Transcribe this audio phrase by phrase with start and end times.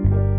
[0.00, 0.31] Bye.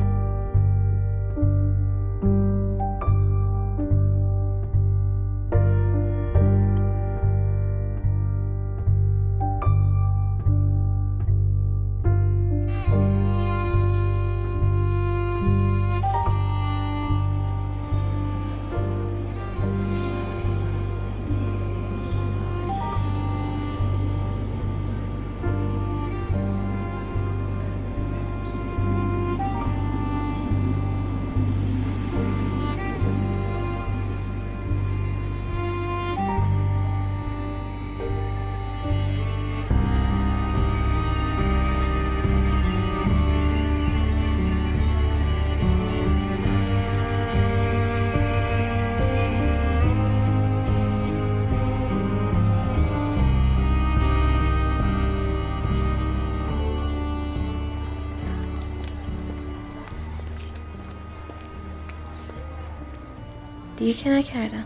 [63.83, 64.65] دیگه که نکردم.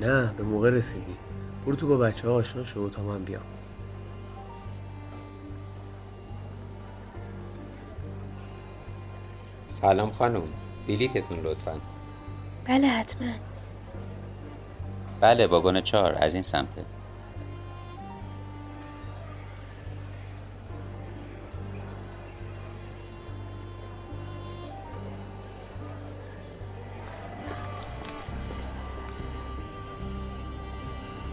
[0.00, 1.16] نه به موقع رسیدی.
[1.66, 3.42] برو تو با بچه ها آشنا شو تا من بیام.
[9.66, 10.42] سلام خانم.
[10.88, 11.80] بلیتتون لطفا.
[12.66, 13.28] بله حتما.
[15.20, 16.84] بله واگن چهار از این سمته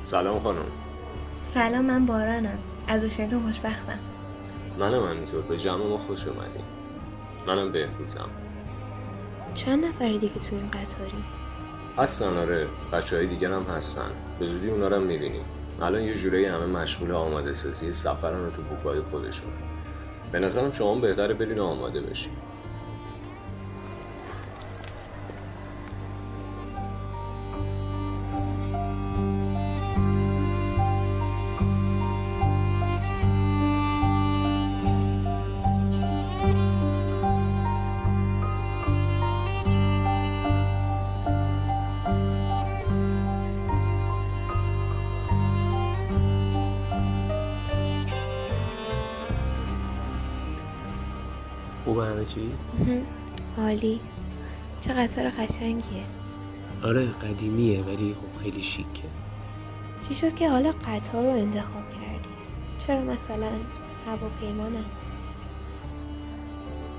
[0.08, 0.66] سلام خانم.
[1.42, 2.58] سلام من بارانم.
[2.88, 4.00] از واشنگتن خوشبختم.
[4.80, 5.42] منم همینطور.
[5.42, 6.64] به جمع ما خوش اومدیم
[7.48, 8.30] منم بهروزم
[9.54, 11.24] چند نفری دیگه تو این قطاری؟
[11.98, 12.68] هستن آره.
[12.94, 14.10] بچه های دیگر هم هستن.
[14.40, 15.46] به زودی اونا رو هم می‌بینیم.
[15.82, 19.52] الان یه جورایی همه مشغول آماده سازی سفرن رو تو بوکای خودشون.
[20.32, 22.34] به نظرم شما هم بهتره برین و آماده بشین.
[52.28, 52.52] چی؟
[53.58, 54.00] عالی.
[54.80, 56.04] چه قطار قشنگیه.
[56.84, 59.04] آره قدیمیه ولی خب خیلی شیکه.
[60.08, 62.30] چی شد که حالا قطار رو انتخاب کردی؟
[62.80, 63.52] چرا مثلا
[64.06, 64.84] هواپیما نه؟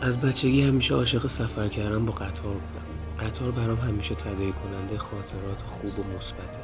[0.01, 3.29] از بچگی همیشه عاشق سفر کردن با قطار بودم.
[3.29, 6.59] قطار برام همیشه تداعی کننده خاطرات خوب و مثبته.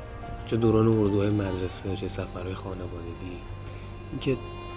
[0.47, 3.39] چه دوران اردوهای مدرسه چه سفرهای خانوادگی.
[4.11, 4.37] اینکه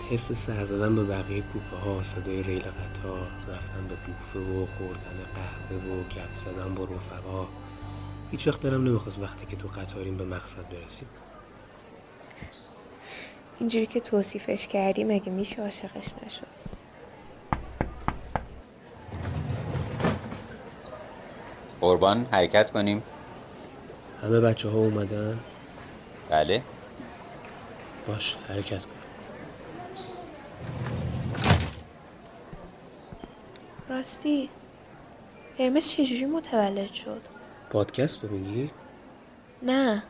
[0.10, 5.20] حس سر زدن به بقیه کوپه ها صدای ریل قطار رفتن به بوفه و خوردن
[5.36, 7.48] قهوه و گپ زدن با رفقا.
[8.32, 11.08] هیچ وقت دلم نمی‌خواست وقتی که تو قطاریم به مقصد برسیم.
[13.60, 16.48] اینجوری که توصیفش کردی مگه میشه عاشقش نشد؟
[21.82, 23.04] قربان حرکت کنیم.
[24.24, 25.40] همه بچه ها اومدن؟
[26.30, 26.64] بله.
[28.08, 28.97] باش حرکت کن.
[33.90, 34.50] راستی.
[35.60, 37.22] هرمس چجوری متولد شد؟
[37.70, 38.70] پادکست رو میگی؟
[39.64, 40.04] نه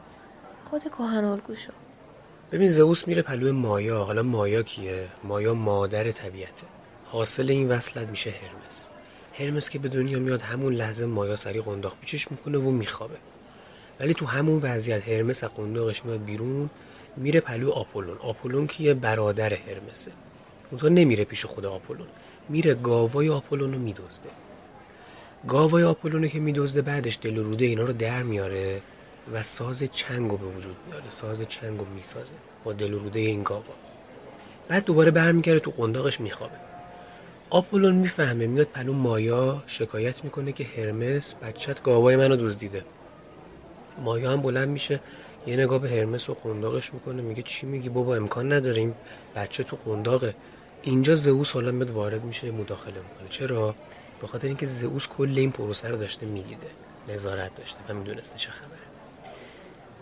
[0.66, 1.72] خود کهن الگوشو
[2.52, 4.04] ببین زئوس میره پلو مایا.
[4.04, 6.68] حالا مایا کیه؟ مایا مادر طبیعته.
[7.06, 8.88] حاصل این وصلت میشه هرمس
[9.34, 13.18] هرمس که به دنیا میاد همون لحظه مایا سری قنداق پیچش می‌کنه و میخوابه.
[14.00, 16.70] ولی تو همون وضعیت هرمس از قنداقش میاد بیرون
[17.18, 18.18] میره پلو آپولون.
[18.18, 20.12] آپولون کیه؟ برادر هرمسه
[20.72, 22.08] اونطور نمیره پیش خود آپولون.
[22.50, 24.30] میره گاوای آپولون رو میدزده.
[25.48, 28.82] گاوای آپولون که میدزده بعدش دل و روده اینا رو در میاره
[29.34, 31.10] و ساز چنگ رو به وجود میاره.
[31.10, 32.26] ساز چنگ رو می‌سازه
[32.64, 33.74] با دل و روده این گاوا.
[34.68, 36.56] بعد دوباره برمیگرده تو قنداقش میخوابه.
[37.50, 42.84] آپولون می‌فهمه میاد پلو مایا شکایت می‌کنه که هرمس بچت گاوای منو دزدیده.
[44.04, 45.00] مایا هم بلند میشه
[45.48, 48.94] یه نگاه به هرمس و قنداقش می‌کنه میگه چی میگی؟ بابا امکان نداره این
[49.36, 50.36] بچه تو قنداقه.
[50.88, 53.30] اینجا زئوس حالا میاد وارد میشه مداخله می‌کنه.
[53.30, 53.76] چرا؟
[54.22, 56.68] به خاطر اینکه زئوس کل این پروسه رو داشته می‌دیده
[57.08, 58.78] نظارت داشته و می‌دونسته چه خبره.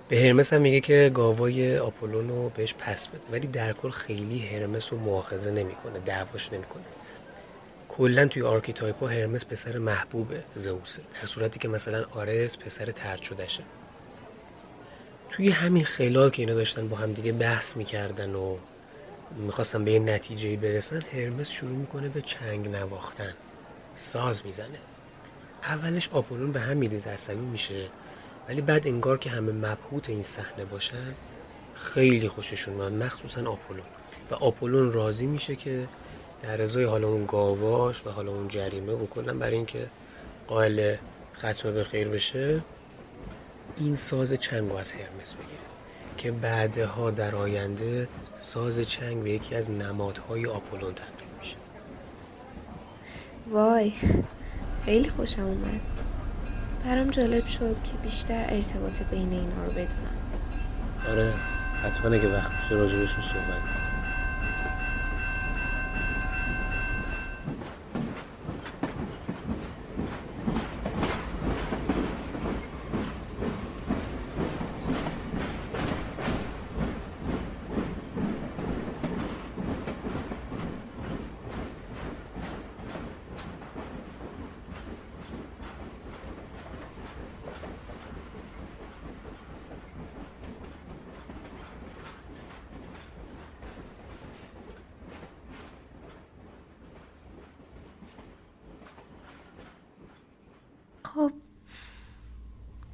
[0.09, 3.21] به هرمس هم میگه که گاوای آپولون رو بهش پس بده.
[3.31, 6.83] ولی در کل خیلی هرمس رو مؤاخذه نمی‌کنه دعواش نمی‌کنه.
[7.89, 11.01] کلا توی آرکیتایپا هرمس پسر محبوب زئوسه.
[11.21, 13.63] در صورتی که مثلا آرس پسر ترد شدهشه.
[15.29, 18.57] توی همین خلال که اینا داشتن با هم دیگه بحث می‌کردن و
[19.31, 23.33] می‌خواستن به یه نتیجه برسن هرمس شروع می‌کنه به چنگ نواختن.
[23.95, 24.79] ساز می‌زنه.
[25.63, 27.87] اولش آپولون به هم میریزه عصبی میشه.
[28.49, 31.13] ولی بعد انگار که همه مبهوت این صحنه باشن
[31.75, 33.85] خیلی خوششون میاد مخصوصا آپولون.
[34.31, 35.87] و آپولون راضی میشه که
[36.43, 39.87] در ازای حالا اون گاواش و حالا اون جریمه و برای اینکه
[40.47, 40.95] قائل
[41.37, 42.61] ختمه به خیر بشه
[43.77, 45.59] این ساز چنگ از هرمس بگیره
[46.17, 48.07] که بعدها در آینده
[48.37, 51.55] ساز چنگ به یکی از نمادهای آپولون تبدیل میشه.
[53.51, 53.93] وای
[54.85, 55.81] خیلی خوشم اومد.
[56.85, 60.15] برام جالب شد که بیشتر ارتباط بین اینا رو بدونم.
[61.09, 61.33] آره
[61.83, 63.84] حتما اگه وقت بشه راجبشون صحبت خب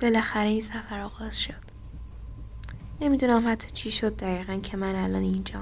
[0.02, 1.54] بالاخره این سفر آغاز شد.
[3.02, 5.60] نمی‌دونم حتی چی شد دقیقا که من الان اینجا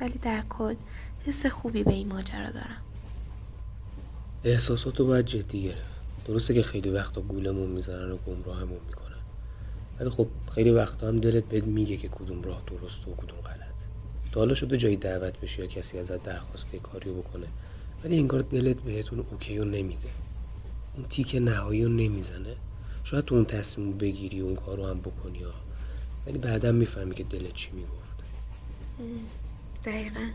[0.00, 0.74] ولی در کل
[1.26, 2.82] حس خوبی به این ماجرا دارم.
[4.44, 5.96] احساساتو باید جدی گرفت.
[6.26, 9.06] درسته که خیلی وقتا گولمون می‌زنن و گمراهمون می‌کنن.
[10.00, 13.76] ولی خب خیلی وقتا هم دلت بهت میگه که کدوم راه درست و کدوم غلط.
[14.32, 17.46] تا حالا شده جایی دعوت بشی یا کسی ازت درخواسته کاریو بکنه.
[18.04, 20.08] ولی انگار دلت بهتون اوکیو نمیده.
[20.96, 22.56] اون تیک نهایی رو نمی‌زنه.
[23.06, 25.52] شاید تو اون تصمیم بگیری اون کار رو هم بکنی ها
[26.26, 28.16] ولی بعدا می‌فهمی که دلت چی می‌گفت
[29.84, 30.30] دقیقا.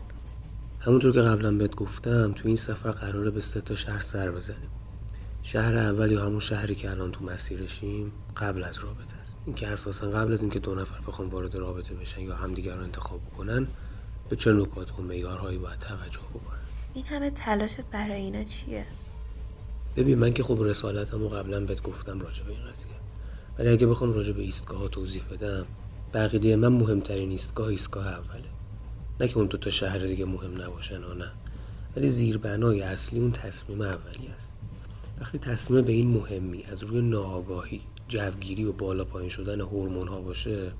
[0.80, 4.70] همونطور که قبلا بهت گفتم تو این سفر قراره به سه تا شهر سر بزنیم.
[5.42, 9.36] شهر اول یا همون شهری که الان تو مسیرشیم قبل از رابطه است.
[9.46, 13.20] اینکه اساسا قبل از اینکه دو نفر بخوام وارد رابطه بشن یا همدیگر رو انتخاب
[13.26, 13.66] بکنن
[14.28, 16.58] به چه نکات و معیارهایی باید توجه بکنن؟
[16.94, 18.84] این همه تلاشت برای اینا چیه؟
[19.96, 22.86] ببین من که خب رسالتمو قبلا بهت گفتم راجع به این قضیه.
[23.58, 25.66] ولی اگه بخوام راجع به ایستگاه توضیح بدم
[26.14, 28.48] بقیده من مهمترین ایستگاه ایستگاه اوله.
[29.20, 31.30] نه که اون دو تا شهر دیگه مهم نباشن ها نه.
[31.96, 34.52] ولی زیربنای اصلی اون تصمیم اولی است.
[35.20, 40.20] وقتی تصمیم به این مهمی از روی ناآگاهی جوگیری و بالا پایین شدن هورمون ها
[40.20, 40.72] باشه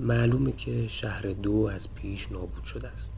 [0.00, 3.12] معلومه که شهر دو از پیش نابود شده است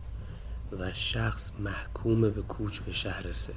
[0.73, 3.53] و شخص محکوم به کوچ به شهر سه.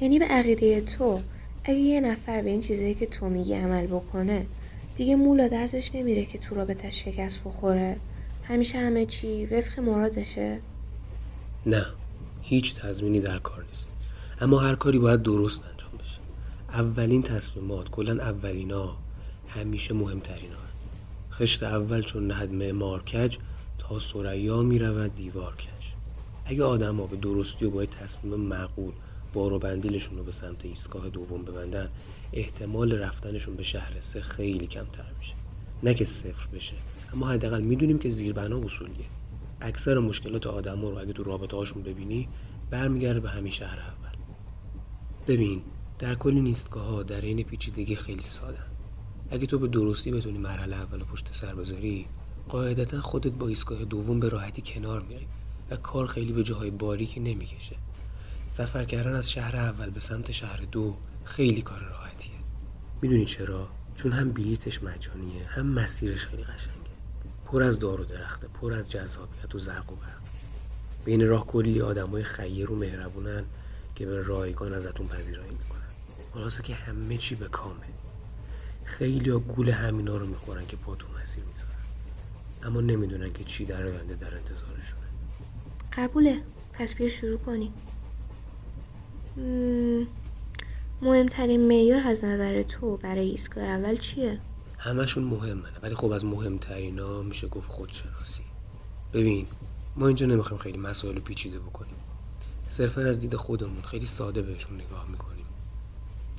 [0.00, 1.20] یعنی به عقیده تو
[1.64, 4.46] اگه یه نفر به این چیزایی که تو میگی عمل بکنه
[4.96, 7.96] دیگه مولا درزش نمیره که تو رابطش شکست بخوره.
[8.44, 10.60] همیشه همه چی وفق مرادشه؟
[11.66, 11.86] نه
[12.42, 13.88] هیچ تضمینی در کار نیست.
[14.40, 16.18] اما هر کاری باید درست انجام بشه.
[16.72, 18.96] اولین تصمیمات کلا اولینا
[19.48, 20.58] همیشه مهمترین ها
[21.32, 23.36] خشت اول چون نهد معمار کج
[23.78, 25.86] تا سریا می‌رود دیوار کج.
[26.44, 28.92] اگه آدم ها به درستی و باید تصمیم معقول
[29.32, 31.88] بار و بندیلشون رو به سمت ایستگاه دوم ببندن
[32.32, 35.34] احتمال رفتنشون به شهر سه خیلی کمتر میشه.
[35.82, 36.74] نه که صفر بشه.
[37.14, 39.06] اما حداقل می‌دونیم که زیربنا اصولیه.
[39.60, 42.28] اکثر مشکلات آدم رو اگه تو رابطه هاشون ببینی
[42.70, 44.16] برمیگرده به همین شهر اول.
[45.26, 45.62] ببین
[45.98, 48.58] در کل این ها در این پیچیدگی خیلی ساده.
[49.30, 52.06] اگه تو به درستی بتونی مرحله اول پشت سر بذاری
[52.48, 55.26] قاعدتا خودت با ایستگاه دوم به راحتی کنار میای
[55.70, 57.76] و کار خیلی به جاهای باریکی نمی‌کشه.
[58.48, 62.32] سفر کردن از شهر اول به سمت شهر دو خیلی کار راحتیه.
[63.02, 66.78] می‌دونی چرا؟ چون هم بلیتش مجانیه هم مسیرش خیلی قشنگه.
[67.44, 70.22] پر از دار و درخته پر از جذابیت و زرق و برق.
[71.04, 73.44] بین راه کلی آدمای خیر و مهربونن
[73.94, 75.88] که به رایگان ازتون پذیرایی می‌کنن.
[76.34, 77.86] خلاصه که همه چی به کامه.
[78.84, 81.68] خیلی ها گول همینا رو می‌خورن که پاتون مسیر می‌ذارن.
[82.62, 85.08] اما نمی‌دونن که چی در آینده در انتظارشونه.
[85.92, 86.42] قبوله.
[86.72, 87.72] پس بیا شروع کنیم.
[91.02, 94.40] مهمترین معیار از نظر تو برای ایستگاه اول چیه؟
[94.78, 98.42] همشون مهمه ولی خب از مهمترین ها میشه گفت خودشناسی.
[99.12, 99.46] ببین
[99.96, 101.94] ما اینجا نمی‌خوایم خیلی مسائل پیچیده بکنیم.
[102.68, 105.46] صرفا از دید خودمون خیلی ساده بهشون نگاه می‌کنیم.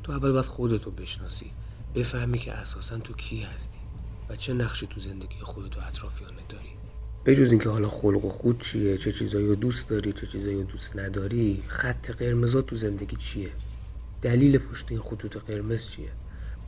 [0.03, 1.51] تو اول باید خودتو بشناسی
[1.95, 3.77] بفهمی که اساسا تو کی هستی
[4.29, 6.68] و چه نقشی تو زندگی خودت و اطرافیانت داری.
[7.25, 10.63] بجز اینکه حالا خلق و خود چیه چه چیزایی رو دوست داری چه چیزایی رو
[10.63, 13.49] دوست نداری خط قرمزا تو زندگی چیه؟
[14.21, 16.09] دلیل پشت این خطوط قرمز چیه؟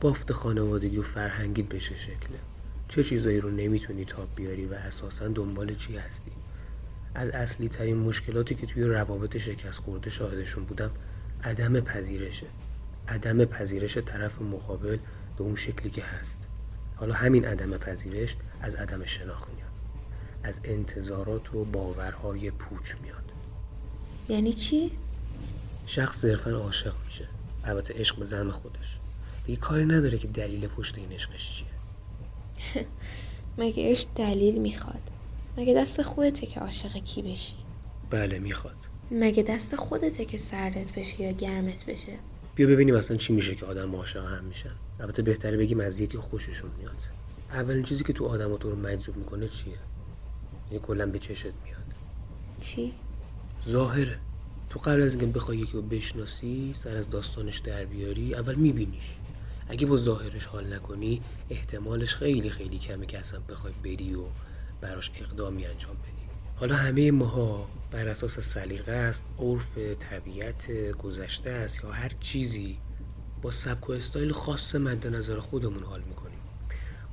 [0.00, 2.38] بافت خانوادگی و فرهنگیت به چه شکله؟
[2.88, 6.32] چه چیزایی رو نمی‌تونی تاب بیاری و اساسا دنبال چی هستی؟
[7.14, 10.90] از اصلی ترین مشکلاتی که توی روابط شکست خورده شاهدشون بودم
[11.44, 12.46] عدم پذیرشه.
[13.08, 14.98] عدم پذیرش طرف مقابل
[15.38, 16.40] به اون شکلی که هست.
[16.96, 19.61] حالا همین عدم پذیرش از عدم شناخت
[20.42, 23.32] از انتظارات و باورهای پوچ میاد.
[24.28, 24.90] یعنی چی؟
[25.86, 27.28] شخص صرفا عاشق میشه.
[27.64, 28.98] البته عشق به زم خودش.
[29.46, 31.66] دیگه کاری نداره که دلیل پشت این عشقش چیه.
[33.58, 35.02] مگه عشق دلیل می‌خواد؟
[35.56, 37.56] مگه دست خودته که عاشق کی بشی؟
[38.10, 38.76] بله می‌خواد.
[39.10, 42.12] مگه دست خودته که سردت بشه یا گرمت بشه؟
[42.54, 44.74] بیا ببینیم اصلا چی میشه که آدم عاشق هم میشن.
[45.00, 46.96] البته بهتره بگیم از یکی خوششون میاد.
[47.52, 49.78] اولین چیزی که تو آدم تو رو مجذوب می‌کنه چیه؟
[50.72, 51.94] یعنی کلا به چشت میاد.
[52.60, 52.92] چی؟
[53.68, 54.18] ظاهره.
[54.70, 59.10] تو قبل از اینکه بخوای یکی رو بشناسی سر از داستانش در بیاری اول میبینیش.
[59.68, 64.24] اگه با ظاهرش حال نکنی احتمالش خیلی خیلی کمه که اصلا بخوای بری و
[64.80, 66.22] براش اقدامی انجام بدی.
[66.56, 72.78] حالا همه ماها بر اساس سلیقه است عرف طبیعت گذشته است یا هر چیزی
[73.42, 76.21] با سبک و استایل خاص مد نظر خودمون حال می‌کنیم.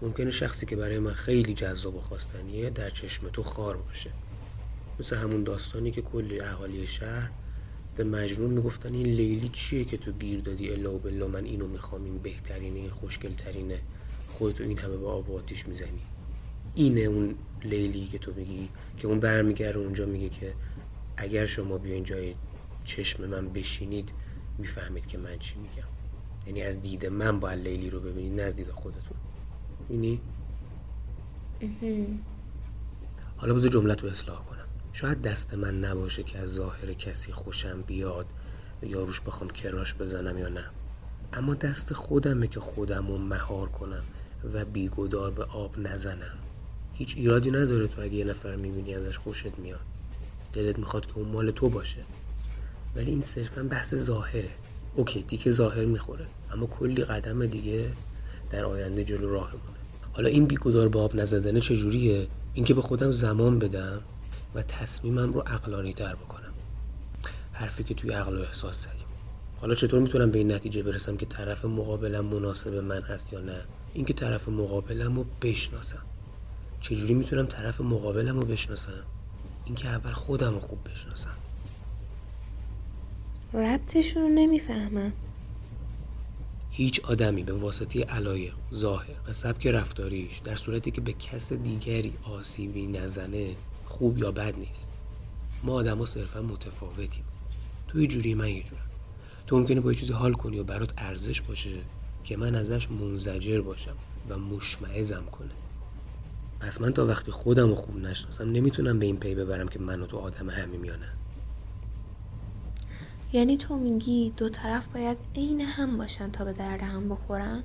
[0.01, 4.11] ممکنه شخصی که برای من خیلی جذاب و خواستنیه در چشم تو خار باشه.
[4.99, 7.31] مثل همون داستانی که کلی اهالی شهر
[7.95, 11.67] به مجنون می‌گفتن این لیلی چیه که تو گیر دادی؟ الا و بلا من اینو
[11.67, 13.79] می‌خوام این بهترینه این خوشگل ترینه
[14.29, 16.01] خودتو این همه با آب و آتیش می‌زنی.
[16.75, 20.53] اینه اون لیلی که تو میگی که اون برمیگرده اونجا میگه که
[21.17, 22.35] اگر شما بیاین جای
[22.83, 24.09] چشم من بشینید
[24.57, 25.87] می‌فهمید که من چی میگم.
[26.47, 29.17] یعنی از دید من باید لیلی رو ببینید نه از دید خودتون.
[29.89, 30.21] اینی؟
[33.37, 34.65] حالا بذار جملت رو اصلاح کنم.
[34.93, 38.25] شاید دست من نباشه که از ظاهر کسی خوشم بیاد
[38.83, 40.65] یا روش بخوام کراش بزنم یا نه.
[41.33, 44.03] اما دست خودمه که خودم رو مهار کنم
[44.53, 46.37] و بیگدار به آب نزنم.
[46.93, 49.79] هیچ ایرادی نداره تو اگه یه نفر می‌بینی ازش خوشت میاد.
[50.53, 52.01] دلت می‌خواد که اون مال تو باشه.
[52.95, 54.49] ولی این صرفا بحث ظاهره.
[54.95, 56.25] اوکی دیگه ظاهر می‌خوره.
[56.53, 57.91] اما کلی قدم دیگه
[58.51, 59.78] در آینده جلو راهمونه.
[60.19, 64.01] حالا این بیگدار به آب نزدنه چجوریه؟ اینکه به خودم زمان بدم
[64.55, 66.53] و تصمیمم رو عقلانی تر بکنم.
[67.51, 69.05] حرفی که توی عقل و احساس زدیم.
[69.61, 73.61] حالا چطور می‌تونم به این نتیجه برسم که طرف مقابلم مناسب من هست یا نه؟
[73.93, 76.01] اینکه طرف مقابلم رو بشناسم.
[76.81, 79.03] چجوری می‌تونم طرف مقابلم رو بشناسم؟
[79.65, 81.37] اینکه اول خودم رو خوب بشناسم.
[83.53, 85.13] ربطشون رو نمی‌فهمم.
[86.79, 92.13] هیچ آدمی به واسطه علایق، ظاهر و سبک رفتاریش در صورتی که به کس دیگری
[92.23, 93.55] آسیبی نزنه
[93.85, 94.89] خوب یا بد نیست.
[95.63, 97.23] ما آدما صرفا متفاوتیم.
[97.87, 98.89] تو یه جوری من یه جورم.
[99.47, 101.69] تو ممکنه با یه چیزی حال کنی و برات ارزش باشه
[102.23, 103.95] که من ازش منزجر باشم
[104.29, 105.51] و مشمعزم کنه.
[106.59, 110.01] پس من تا وقتی خودم رو خوب نشناسم نمی‌تونم به این پی ببرم که من
[110.01, 111.09] و تو آدم همیمیانه
[113.33, 117.63] یعنی تو میگی دو طرف باید عین هم باشن تا به درد هم بخورن؟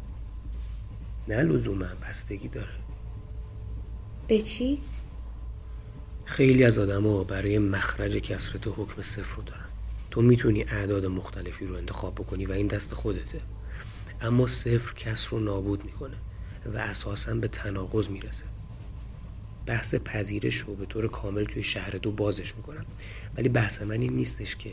[1.29, 2.73] نه لزوما بستگی داره.
[4.29, 4.79] به چی؟
[6.25, 9.65] خیلی از آدما برای مخرج کسرت حکم صفر رو دارن.
[10.11, 13.41] تو می‌تونی اعداد مختلفی رو انتخاب بکنی و این دست خودته.
[14.21, 16.17] اما صفر کسر رو نابود می‌کنه
[16.75, 18.45] و اساسا به تناقض می‌رسه.
[19.67, 22.85] بحث پذیرش رو به طور کامل توی شهر دو بازش می‌کنم
[23.37, 24.73] ولی بحث من این نیستش که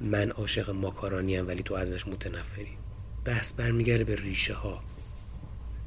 [0.00, 2.76] من عاشق ماکارانی هم ولی تو ازش متنفری.
[3.24, 4.80] بحث برمیگرده به ریشه ها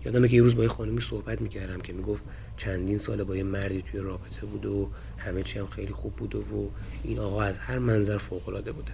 [0.06, 2.24] یادمه که یه روز با یه خانمی صحبت می‌کردم که می‌گفت
[2.58, 6.38] چندین سال با یه مردی توی رابطه بوده و همه چی هم خیلی خوب بوده
[6.38, 6.68] و
[7.04, 8.92] این آقا از هر منظر فوقالعاده بوده.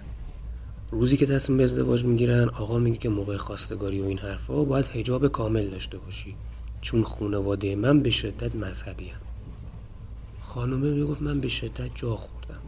[0.90, 4.86] روزی که تصمیم به ازدواج می‌گیرن آقا میگه که موقع خواستگاری و این حرفا باید
[4.86, 6.34] حجاب کامل داشته باشی.
[6.80, 9.20] چون خانواده من به شدت مذهبی هم.
[10.40, 12.60] خانومه می‌گفت من به شدت جا خوردم.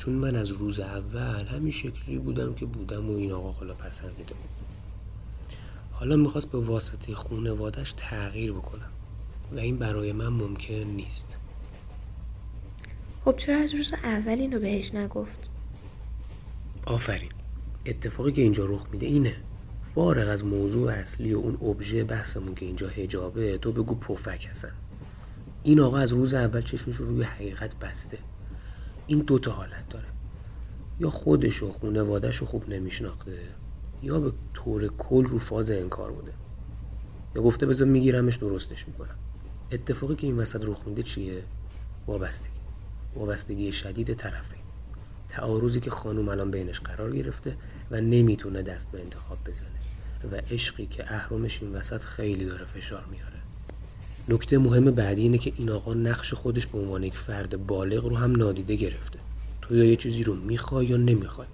[0.00, 4.34] چون من از روز اول همین شکلی بودم که بودم و این آقا حالا پسندیده
[4.34, 4.50] بود.
[5.92, 8.90] حالا می‌خواست به واسطه خونوادش تغییر بکنم
[9.52, 11.26] و این برای من ممکن نیست.
[13.24, 15.48] خب چرا از روز اول اینو بهش نگفت؟
[16.86, 17.32] آفرین.
[17.86, 19.36] اتفاقی که اینجا رخ میده اینه.
[19.94, 24.72] فارغ از موضوع اصلی و اون ابژه بحثمون که اینجا هجابه تو بگو پفک هستن
[25.62, 28.18] این آقا از روز اول چشمش رو روی حقیقت بسته.
[29.10, 30.06] این دوتا حالت داره.
[31.00, 33.38] یا خودش و خونوادش رو خوب نمیشناخته
[34.02, 36.32] یا به طور کل رو فاز انکار بوده.
[37.36, 39.14] یا گفته بذار میگیرمش درستش می‌کنم.
[39.72, 41.42] اتفاقی که این وسط رخ میده چیه؟
[42.06, 42.60] وابستگی.
[43.14, 44.56] وابستگی شدید طرفه.
[45.28, 47.56] تعارضی که خانوم الان بینش قرار گرفته
[47.90, 49.80] و نمی‌تونه دست به انتخاب بزنه.
[50.32, 53.39] و عشقی که اهرمش این وسط خیلی داره فشار میاره.
[54.30, 58.16] نکته مهم بعدی اینه که این آقا نقش خودش به عنوان یک فرد بالغ رو
[58.16, 59.18] هم نادیده گرفته.
[59.62, 61.46] تو یا یه چیزی رو می‌خوای یا نمی‌خوای.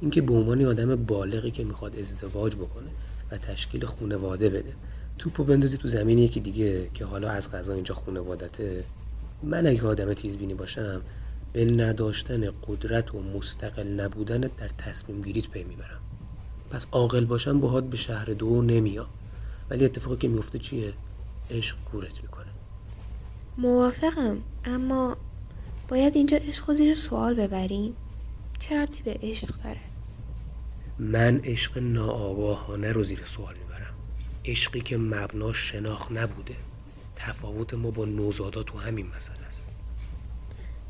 [0.00, 2.86] اینکه به عنوان آدم بالغی که می‌خواد ازدواج بکنه
[3.30, 4.72] و تشکیل خونواده بده.
[5.18, 8.84] توپو بندازی تو زمین یکی دیگه که حالا از غذا اینجا خونوادته
[9.42, 11.00] من اگه آدم تیزبینی باشم
[11.52, 16.00] به نداشتن قدرت و مستقل نبودنت در تصمیم گیریت پی می‌برم.
[16.70, 19.06] پس عاقل باشم باهات به شهر دو نمیام.
[19.70, 20.92] ولی اتفاقی که میفته چیه؟
[21.50, 22.46] عشق کورت می‌کنه.
[23.58, 25.16] موافقم اما
[25.88, 27.96] باید اینجا عشق زیر سوال ببریم.
[28.58, 29.80] چه ربطی به عشق داره؟
[30.98, 33.94] من عشق ناآگاهانه رو زیر سوال می‌برم.
[34.44, 36.54] عشقی که مبناش شناخت نبوده.
[37.16, 39.68] تفاوت ما با نوزادا تو همین مسئله است.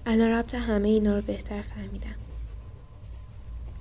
[0.06, 2.14] الان ربط همه اینا رو بهتر فهمیدم.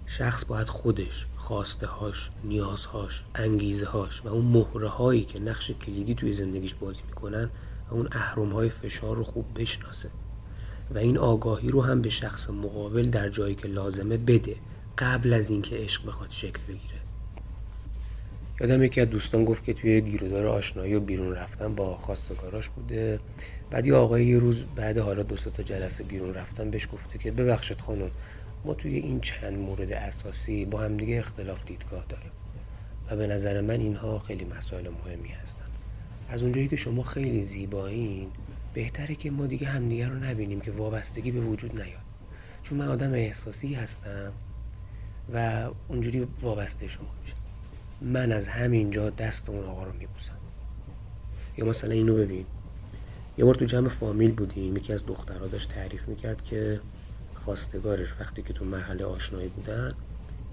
[0.06, 6.16] شخص باید خودش خواسته هاش نیازهاش انگیزه هاش و اون مهره هایی که نقش کلیدی
[6.16, 7.50] توی زندگیش بازی می‌کنن
[7.92, 10.10] و اون اهرم های فشار رو خوب بشناسه.
[10.92, 14.56] و این آگاهی رو هم به شخص مقابل در جایی که لازمه بده
[14.98, 16.94] قبل از اینکه عشق بخواد شکل بگیره.
[18.62, 23.20] یادم یکی از دوستان گفت که توی گیرودار آشنایی و بیرون رفتن با خواستگاراش بوده.
[23.72, 27.32] بعد یه آقای یه روز بعد حالا دو تا جلسه بیرون رفتن بهش گفته که
[27.32, 28.12] ببخشید خانم
[28.66, 32.32] ما توی این چند مورد اساسی با همدیگه اختلاف دیدگاه داریم.
[33.10, 35.66] و به نظر من اینها خیلی مسائل مهمی هستن.
[36.30, 38.28] از اونجایی که شما خیلی زیبایین
[38.74, 42.04] بهتره که ما دیگه همدیگه رو نبینیم که وابستگی به وجود نیاد.
[42.64, 44.32] چون من آدم احساسی هستم
[45.34, 47.34] و اونجوری وابسته شما میشه
[48.02, 50.38] من از همینجا دست اون آقا رو میبوسم.
[51.58, 52.46] یا مثلا اینو ببین.
[53.38, 56.80] یه بار تو جمع فامیل بودیم یکی از دخترها داشت تعریف می‌کرد که
[57.44, 59.94] خواستگارش وقتی که تو مرحله آشنایی بودن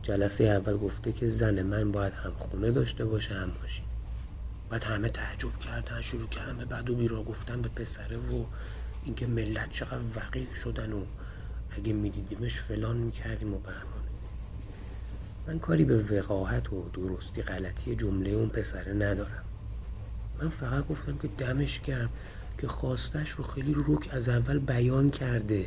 [0.03, 3.85] جلسه اول گفته که زن من باید هم خونه داشته باشه هم ماشین.
[4.71, 8.45] بعد همه تعجب کردن شروع کردن به بعد و بیرا گفتن به پسره و
[9.05, 11.05] اینکه ملت چقدر وقیح شدن و
[11.71, 14.11] اگه میدیدیمش فلان می‌کردیم و بهمانه
[15.47, 19.45] من کاری به وقاحت و درستی غلطی جمله اون پسره ندارم.
[20.43, 22.11] من فقط گفتم که دمش کرد
[22.59, 25.67] که خواستش رو خیلی روک از اول بیان کرده.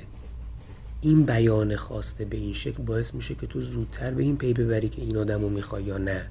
[1.06, 4.90] این بیان خواسته به این شکل باعث میشه که تو زودتر به این پی ببری
[4.90, 6.30] که این آدم رو می‌خوای یا نه.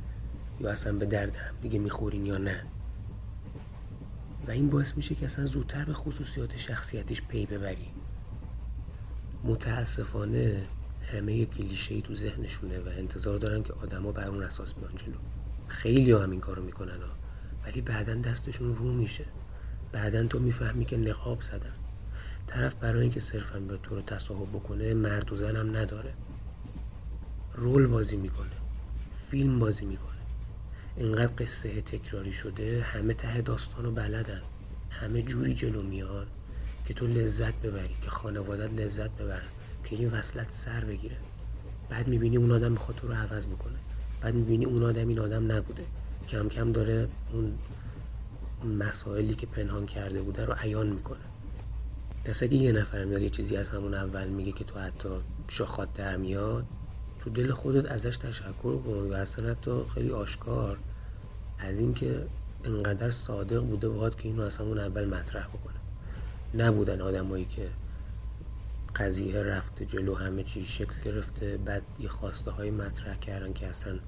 [0.61, 2.63] یا اصلا به درد هم دیگه می‌خورین یا نه.
[4.49, 7.89] و این باعث میشه که اصلا زودتر به خصوصیات شخصیتش پی ببری.
[9.45, 10.63] متاسفانه
[11.13, 15.19] همه کلیشه ای تو ذهنشونه و انتظار دارن که آدما بر اون اساس بیان جلو.
[15.69, 17.17] خیلی هم این کارو می‌کنن ها.
[17.67, 19.25] ولی بعدا دستشون رو میشه.
[19.93, 21.75] بعدا تو می‌فهمی که نقاب زدن.
[22.53, 26.15] طرف برای اینکه صرفا به تو رو تصاحب بکنه مرد و زنم نداره.
[27.55, 28.57] رول بازی می‌کنه.
[29.31, 30.23] فیلم بازی می‌کنه.
[30.97, 34.43] اینقدر قصه تکراری شده همه ته داستان رو بلدن.
[34.91, 36.27] همه جوری جلو میان
[36.87, 39.49] که تو لذت ببری که خانوادت لذت ببرن
[39.85, 41.17] که این وصلت سر بگیره.
[41.91, 43.79] بعد می‌بینی اون آدم می‌خواد تو رو عوض بکنه.
[44.21, 45.85] بعد می‌بینی اون آدم این آدم نبوده.
[46.29, 47.59] کم کم داره اون
[48.79, 51.32] مسائلی که پنهان کرده بوده رو عیان می‌کنه.
[52.25, 55.09] پس اگه یه نفر میاد یه چیزی از همون اول میگه که تو حتی
[55.49, 56.65] شاخات در میاد
[57.21, 60.79] تو دل خودت ازش تشکر کن و اصلا حتی خیلی آشکار
[61.59, 62.27] از اینکه
[62.65, 65.75] انقدر صادق بوده باید که اینو از همون اول مطرح بکنه.
[66.55, 67.69] نبودن آدمایی که
[68.97, 73.99] قضیه رفته جلو همه چی شکل گرفته بعد یه خواسته های مطرح کردن که اصلا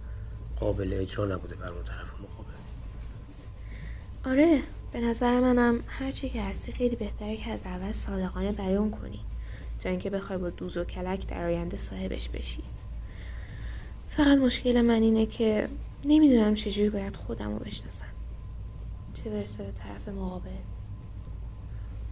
[0.56, 2.54] قابل اجرا نبوده بر اون طرف مقابل.
[4.24, 4.62] آره.
[4.94, 9.20] به نظر منم هرچی که هستی خیلی بهتره که از اول صادقانه بیان کنی
[9.80, 12.62] تا اینکه بخوای با دوز و کلک در آینده صاحبش بشی.
[14.08, 15.68] فقط مشکل من اینه که
[16.04, 18.06] نمی‌دونم چجوری باید خودم رو بشناسم.
[19.14, 20.50] چه برسه به طرف مقابل.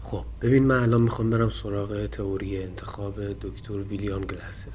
[0.00, 4.70] خب ببین من الان می‌خوام برم سراغ تئوری انتخاب دکتر ویلیام گلاسر.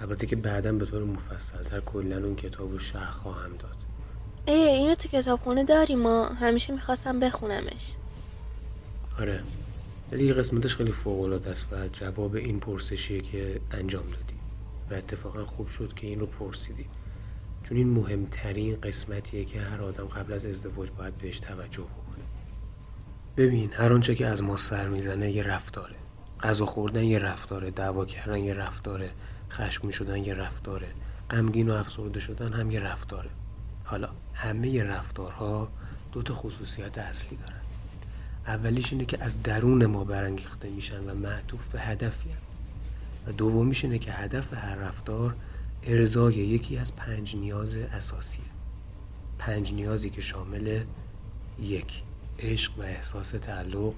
[0.00, 3.79] البته که بعدا به طور مفصلتر کلا اون کتاب رو شرح خواهم داد.
[4.46, 6.28] ای اینو تو کتابخونه داری ما.
[6.28, 7.94] همیشه می‌خواستم بخونمش.
[9.18, 9.40] آره.
[10.12, 14.34] ولی قسمتش خیلی فوق العاده است و جواب این پرسشیه که انجام دادی.
[14.90, 16.86] و اتفاقا خوب شد که این رو پرسیدی.
[17.68, 22.24] چون این مهمترین قسمتیه که هر آدم قبل از ازدواج باید بهش توجه بکنه.
[23.36, 25.96] ببین هر آنچه که از ما سر می‌زنه یه رفتاره.
[26.42, 29.10] غذا خوردن یه رفتاره دعوا کردن یه رفتاره
[29.50, 30.86] خشم شدن یه رفتاره
[31.30, 33.30] غمگین و افسرده شدن هم یه رفتاره.
[33.84, 34.08] حالا
[34.40, 35.68] همه رفتارها
[36.12, 37.60] دو تا خصوصیت اصلی دارن.
[38.46, 42.30] اولیش اینه که از درون ما برانگیخته میشن و معطوف به هدفی
[43.26, 45.36] و دومیش اینه که هدف هر رفتار
[45.82, 48.44] ارزای یکی از پنج نیاز اساسیه.
[49.38, 50.84] پنج نیازی که شامل
[51.58, 52.02] یک
[52.38, 53.94] عشق و احساس تعلق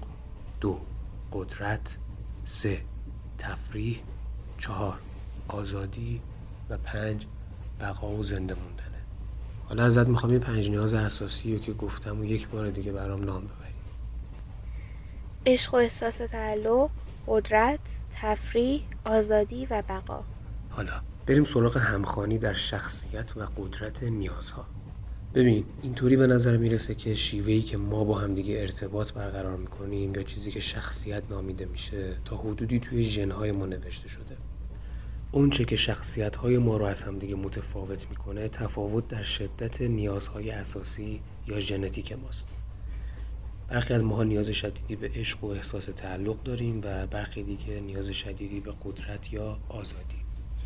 [0.61, 0.79] دو
[1.31, 1.97] قدرت
[2.43, 2.81] سه
[3.37, 4.01] تفریح
[4.57, 4.99] چهار
[5.47, 6.21] آزادی
[6.69, 7.25] و پنج
[7.79, 8.55] بقا و زنده
[9.65, 13.23] حالا ازت می‌خوام این پنج نیاز اساسی رو که گفتم و یک بار دیگه برام
[13.23, 13.73] نام ببری.
[15.45, 16.89] عشق و احساس تعلق
[17.27, 17.79] قدرت
[18.15, 20.23] تفریح آزادی و بقا.
[20.69, 24.65] حالا بریم سراغ همخانی در شخصیت و قدرت نیازها.
[25.33, 30.23] ببین اینطوری به نظر می‌رسه که شیوهی که ما با همدیگه ارتباط برقرار می‌کنیم یا
[30.23, 34.37] چیزی که شخصیت نامیده میشه تا حدودی توی ژنهای ما نوشته شده.
[35.33, 41.21] اونچه که شخصیت های ما رو از همدیگه متفاوت می‌کنه تفاوت در شدت نیازهای اساسی
[41.47, 42.47] یا ژنتیک ماست.
[43.67, 48.09] برخی از ماها نیاز شدیدی به عشق و احساس تعلق داریم و برخی دیگه نیاز
[48.09, 50.15] شدیدی به قدرت یا آزادی.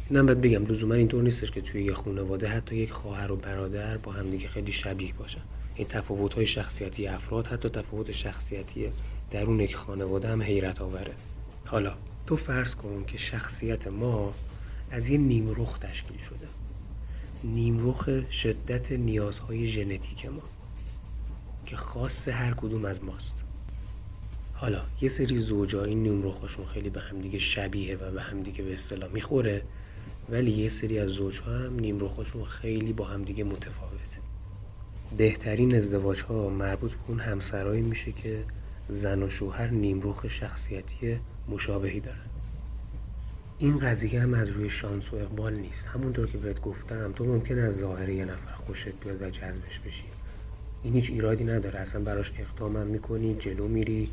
[0.10, 3.98] اینم باید بگم لزوما اینطور نیستش که توی یه خانواده حتی یک خواهر و برادر
[3.98, 5.42] با همدیگه خیلی شبیه باشن.
[5.76, 8.90] این تفاوت های شخصیتی افراد حتی تفاوت شخصیتی
[9.32, 11.14] درون یک خانواده هم حیرت آوره.
[11.66, 11.94] حالا
[12.28, 14.34] تو فرض کن که شخصیت ما
[14.92, 16.48] از یه نیمرخ تشکیل شده.
[17.44, 20.42] نیمرخ شدت نیازهای ژنتیک ما
[21.66, 23.34] که خاص هر کدوم از ماست.
[24.54, 29.12] حالا یه سری زوجا این نیمرخاشون خیلی به همدیگه شبیه و به همدیگه به اصطلاح
[29.12, 29.62] می‌خوره
[30.30, 34.20] ولی یه سری از زوجها هم نیمرخاشون خیلی با همدیگه متفاوته.
[35.18, 38.44] بهترین ازدواج ها مربوط به اون همسرایی میشه که
[38.90, 42.26] زن و شوهر نیمرخ شخصیتی مشابهی دارن.
[43.60, 45.88] این قضیه هم از روی شانس و اقبال نیست.
[45.88, 50.04] همونطور که بهت گفتم تو ممکن از ظاهر یه نفر خوشت بیاد و جذبش بشی.
[50.84, 51.80] این هیچ ایرادی نداره.
[51.80, 54.10] اصلا براش اقدامم می‌کنی جلو میری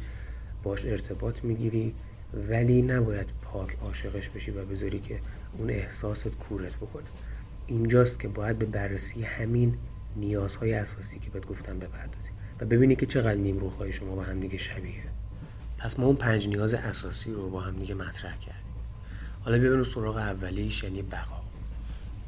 [0.63, 1.95] باش ارتباط می‌گیری
[2.49, 5.21] ولی نباید پاک عاشقش بشی و بذاری که
[5.59, 7.05] اون احساست کورت بکنه.
[7.67, 9.75] اینجاست که باید به بررسی همین
[10.17, 12.31] نیازهای اساسی که بهت گفتم بپردازی
[12.61, 14.95] و ببینی که چقدر نیم روخهای شما با هم دیگه شبیه.
[15.79, 18.74] پس ما اون پنج نیاز اساسی رو با هم دیگه مطرح کردیم.
[19.45, 21.41] حالا بیا سراغ اولیش یعنی بقا.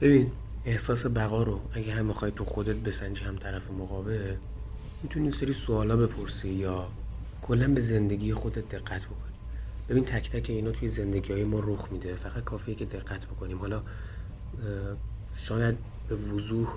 [0.01, 0.31] ببین
[0.65, 4.35] احساس بقا رو اگه هم می‌خوای تو خودت بسنجی هم طرف مقابل
[5.03, 6.89] می‌تونی سری سوالا بپرسی یا
[7.43, 9.35] کلا به زندگی خودت دقت بکنی.
[9.89, 12.15] ببین تک تک اینا توی زندگی های ما رخ میده.
[12.15, 13.59] فقط کافیه که دقت بکنیم.
[13.59, 13.83] حالا
[15.35, 15.77] شاید
[16.09, 16.69] به وضوح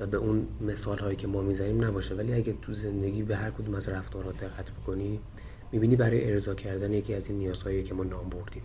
[0.00, 3.50] و به اون مثال هایی که ما می‌زنیم نباشه ولی اگه تو زندگی به هر
[3.50, 5.20] کدوم از رفتارها دقت بکنی
[5.72, 8.62] می‌بینی برای ارضا کردن یکی از این نیازهایی که ما نام بردیم.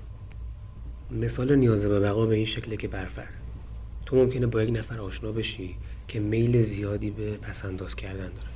[1.11, 3.35] مثال نیاز به بقا به این شکله که برفرض.
[4.05, 5.75] تو ممکنه با یک نفر آشنا بشی
[6.07, 8.47] که میل زیادی به پسنداز کردن داره.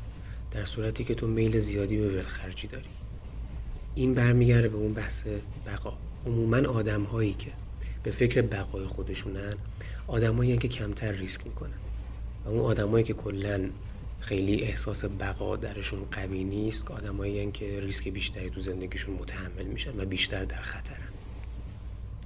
[0.52, 2.90] در صورتی که تو میل زیادی به ولخرجی داری.
[3.96, 5.24] این برمیگرده به اون بحث
[5.68, 5.94] بقا.
[6.26, 7.52] عموما آدم هایی که
[8.04, 9.54] به فکر بقای خودشونن
[10.08, 11.80] آدمایی که کمتر ریسک می‌کنن.
[12.46, 13.70] و اون آدمایی که کلا
[14.20, 20.06] خیلی احساس بقا درشون قوی نیست آدمایی که ریسک بیشتری تو زندگیشون متحمل میشن و
[20.06, 21.11] بیشتر در خطرن.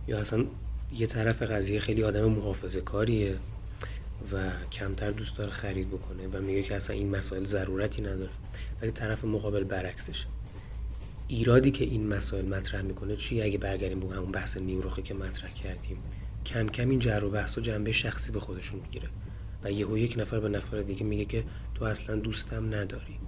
[0.07, 0.45] یا اصلا
[0.93, 3.37] یه طرف قضیه خیلی آدم محافظه کاریه
[4.33, 8.31] و کمتر دوست داره خرید بکنه و میگه که اصلا این مسائل ضرورتی نداره.
[8.81, 10.25] ولی طرف مقابل برعکسش.
[11.27, 15.53] ایرادی که این مسائل مطرح می‌کنه چی اگه برگردیم به همون بحث نیمروخه که مطرح
[15.53, 15.97] کردیم.
[16.45, 19.09] کم کم این جر و بحث و جنبه شخصی به خودشون می‌گیره.
[19.63, 21.43] و یهو یک نفر به نفر دیگه میگه که
[21.75, 23.19] تو اصلا دوستم نداری.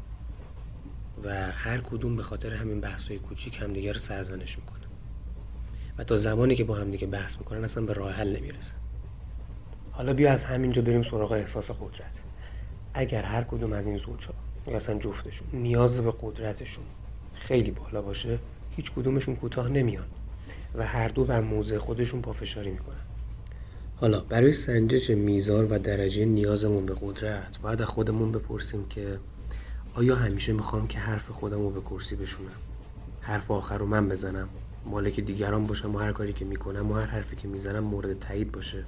[1.23, 4.76] و هر کدوم به خاطر همین بحث کوچیک همدیگه رو سرزنش می‌کنه.
[5.97, 8.73] و تا زمانی که با همدیگه بحث می‌کنن اصلا به راه حل نمی‌رسن
[9.91, 12.21] حالا بیا از همینجا بریم سراغ احساس قدرت.
[12.93, 14.33] اگر هر کدوم از این زوجها
[14.67, 16.83] یا اصلا جفتشون نیاز به قدرتشون
[17.33, 18.39] خیلی بالا باشه
[18.75, 20.05] هیچ کدومشون کوتاه نمیان
[20.75, 22.95] و هر دو بر موضع خودشون پافشاری می‌کنن.
[23.95, 29.19] حالا برای سنجش میزان و درجه نیازمون به قدرت باید از خودمون بپرسیم که
[29.93, 32.51] آیا همیشه می‌خوام که حرف خودم رو به کرسی بشونم؟
[33.21, 34.49] حرف آخر رو من بزنم؟
[34.87, 38.51] مالک دیگران باشم و هر کاری که می‌کنم و هر حرفی که می‌زنم مورد تایید
[38.51, 38.83] باشه.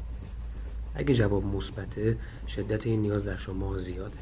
[0.95, 4.17] اگه جواب مثبته شدت این نیاز در شما زیاده.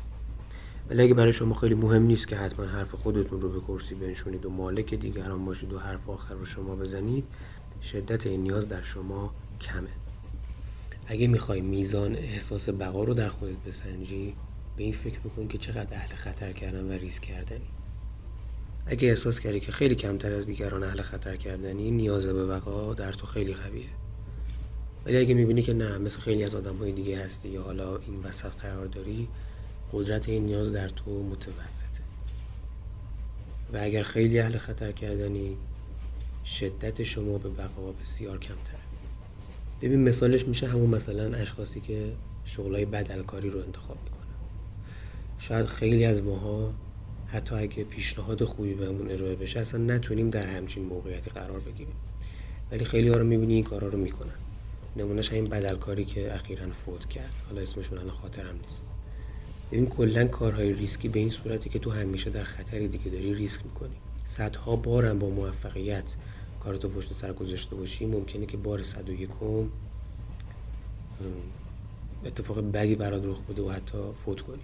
[0.90, 4.46] ولی اگه برای شما خیلی مهم نیست که حتما حرف خودتون رو به کرسی بنشونید
[4.46, 7.24] و مالک دیگران باشید و حرف آخر رو شما بزنید
[7.84, 9.90] شدت این نیاز در شما کمه.
[11.08, 14.34] اگه می‌خوای میزان احساس بقا رو در خودت بسنجی
[14.78, 17.68] به این فکر بکن که چقدر اهل خطر کردن و ریسک کردنی.
[18.90, 23.12] اگه احساس کردی که خیلی کمتر از دیگران اهل خطر کردنی نیاز به بقا در
[23.12, 23.86] تو خیلی قویه.
[25.06, 28.20] ولی اگه می‌بینی که نه مثل خیلی از آدم های دیگه هستی یا حالا این
[28.24, 29.28] وسط قرار داری
[29.92, 32.02] قدرت این نیاز در تو متوسطه.
[33.74, 35.58] و اگر خیلی اهل خطر کردنی
[36.46, 38.80] شدت شما به بقا بسیار کمتره.
[39.82, 42.14] ببین مثالش میشه همون مثلا اشخاصی که
[42.46, 44.18] شغلای بدلکاری رو انتخاب می‌کنن.
[45.40, 46.74] شاید خیلی از ماها
[47.28, 51.96] حتی اگه پیشنهاد خوبی بهمون ارائه بشه اصلا نتونیم در همچین موقعیتی قرار بگیریم.
[52.72, 54.34] ولی خیلی ها رو می‌بینی این کارا رو می‌کنن.
[54.96, 57.34] نمونهش همین بدلکاری که اخیرا فوت کرد.
[57.50, 58.84] حالا اسمشون الان خاطرم نیست.
[59.72, 63.66] ببین کلا کارهای ریسکی به این صورتی که تو همیشه در خطری دیگه داری ریسک
[63.66, 63.96] می‌کنی.
[64.26, 66.14] صدها بارم با موفقیت
[66.64, 69.70] کارتو پشت سر گذاشته باشی ممکنه که بار صد و یکم
[72.26, 74.64] اتفاق بدی برات رخ بده و حتی فوت کنی.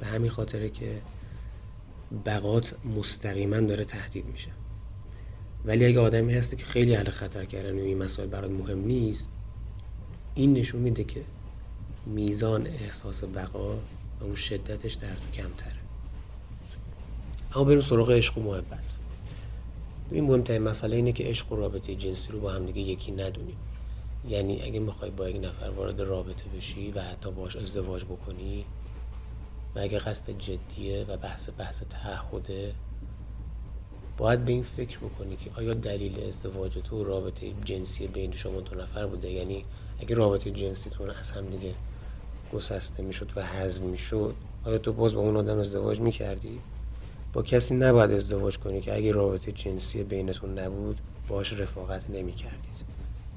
[0.00, 1.00] به همین خاطره که
[2.14, 4.50] بقات مستقیما داره تهدید میشه.
[5.64, 9.28] ولی اگه آدمی هستی که خیلی اهل خطر کردن و این مسائل برات مهم نیست
[10.34, 11.24] این نشون میده که
[12.06, 13.78] میزان احساس بقا و
[14.20, 15.78] اون شدتش در تو کمتره.
[17.54, 18.96] اما بریم سراغ عشق و محبت.
[20.10, 23.56] این مهمترین مسئله اینه که عشق و رابطه جنسی رو با هم دیگه یکی ندونیم.
[24.28, 28.64] یعنی اگه می‌خوای با یک نفر وارد رابطه بشی و حتی باش ازدواج بکنی
[29.76, 32.74] و اگه قصد جدیه و بحث بحث تعهده
[34.16, 38.80] باید به این فکر بکنی که آیا دلیل ازدواج تو رابطه جنسی بین شما دو
[38.82, 39.64] نفر بوده؟ یعنی
[40.00, 41.74] اگه رابطه جنسیتون از هم دیگه
[42.52, 44.34] گسسته می‌شد و حذف می‌شد
[44.64, 46.58] آیا تو باز با اون آدم ازدواج می‌کردی؟
[47.32, 52.74] با کسی نباید ازدواج کنی که اگه رابطه جنسی بینتون نبود باش رفاقت نمی‌کردید.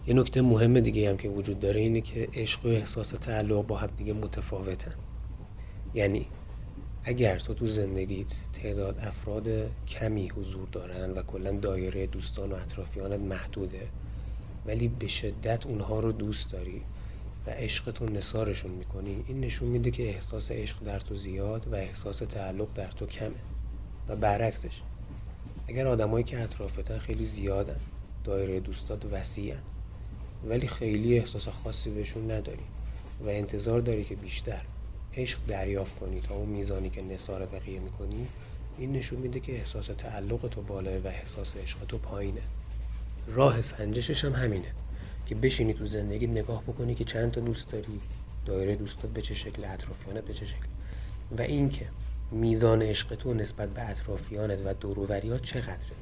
[0.08, 3.78] یه نکته مهم دیگه هم که وجود داره اینه که عشق و احساس تعلق با
[3.78, 4.94] هم دیگه متفاوتن.
[5.94, 6.28] یعنی
[7.04, 9.48] اگر تو تو زندگیت تعداد افراد
[9.88, 13.88] کمی حضور دارن و کلا دایره دوستان و اطرافیانت محدوده
[14.66, 16.82] ولی به شدت اونها رو دوست داری
[17.48, 22.18] و عشقتون نثارشون می‌کنی این نشون میده که احساس عشق در تو زیاد و احساس
[22.18, 23.32] تعلق در تو کمه
[24.08, 24.82] و برعکسش.
[25.68, 27.80] اگر آدمایی که اطرافتن خیلی زیادن
[28.24, 29.62] دایره دوستات وسیعن
[30.50, 32.64] ولی خیلی احساس خاصی بهشون نداری
[33.26, 34.62] و انتظار داری که بیشتر.
[35.18, 38.28] عشق دریافت کنی تا اون میزانی که نصار بقیه می‌کنی
[38.78, 42.42] این نشون میده که احساس تعلق تو بالاه و احساس عشق تو پایینه.
[43.28, 44.72] راه سنجشش هم همینه
[45.26, 48.00] که بشینی تو زندگی نگاه بکنی که چند تا دوست داری
[48.46, 50.68] دایره دوستات به چه شکل اطرافیانت به چه شکل.
[51.38, 51.86] و اینکه
[52.32, 55.96] میزان عشق تو نسبت به اطرافیانت و دوروبریات چقدره.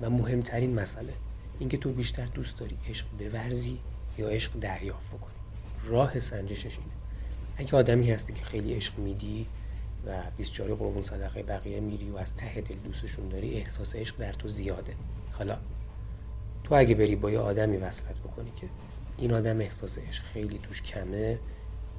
[0.00, 1.12] و مهمترین مسئله
[1.58, 3.78] اینکه تو بیشتر دوست داری عشق بورزی
[4.18, 5.34] یا عشق دریافت بکنی.
[5.86, 7.01] راه سنجشش اینه.
[7.56, 9.46] اگه آدمی هستی که خیلی عشق میدی
[10.06, 14.32] و 24 قربون صدقه بقیه میری و از ته دل دوستشون داری احساس عشق در
[14.32, 14.94] تو زیاده.
[15.32, 15.58] حالا
[16.64, 18.66] تو اگه بری با یه آدمی وصلت بکنی که
[19.18, 21.38] این آدم احساس عشق خیلی توش کمه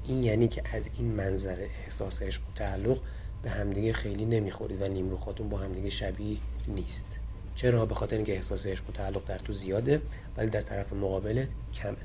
[0.04, 2.98] این یعنی که از این منظر احساس عشق و تعلق
[3.42, 6.36] به همدیگه خیلی نمی‌خورید و نیمروخاتون با همدیگه شبیه
[6.68, 7.06] نیست.
[7.54, 10.00] چرا؟ به خاطر اینکه احساس عشق و تعلق در تو زیاده
[10.36, 11.96] ولی در طرف مقابلت کمه.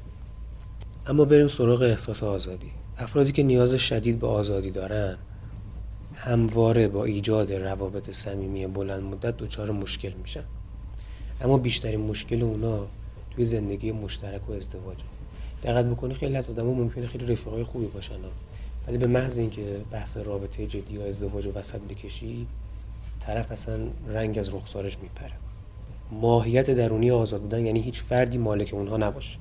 [1.07, 2.71] اما بریم سراغ احساس آزادی.
[3.01, 5.17] افرادی که نیاز شدید به آزادی دارن
[6.15, 10.43] همواره با ایجاد روابط صمیمی بلند مدت دچار مشکل میشن.
[11.41, 12.87] اما بیشترین مشکل اونا
[13.31, 15.03] توی زندگی مشترک و ازدواجه
[15.63, 18.15] دقت بکنی خیلی از آدم‌ها ممکنه خیلی رفیقای خوبی باشن.
[18.87, 22.47] ولی به محض اینکه بحث رابطه جدی یا ازدواج و وسط بکشی
[23.19, 25.33] طرف اصلا رنگ از رخسارش میپره.
[26.11, 29.39] ماهیت درونی آزاد بودن یعنی هیچ فردی مالک اونها نباشه.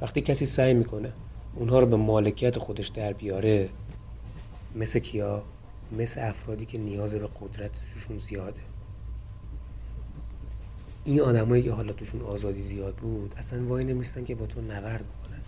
[0.00, 1.12] وقتی کسی سعی می‌کنه
[1.54, 3.68] اونها رو به مالکیت خودش در بیاره.
[4.74, 5.42] مثل کیا؟
[5.98, 8.60] مثل افرادی که نیاز به قدرتشون زیاده.
[11.04, 15.04] این آدمایی که حالا توشون آزادی زیاد بود اصلا وای نمیستن که با تو نورد
[15.04, 15.40] بکنن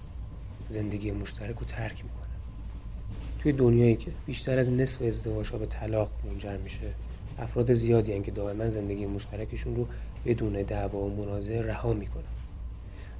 [0.68, 2.22] زندگی مشترک رو ترک می‌کنن.
[3.40, 6.94] توی دنیایی که بیشتر از نصف ازدواج ها به طلاق منجر میشه
[7.38, 9.86] افراد زیادی هن که دائما زندگی مشترکشون رو
[10.26, 12.22] بدون دعوا و منازعه رها می‌کنن.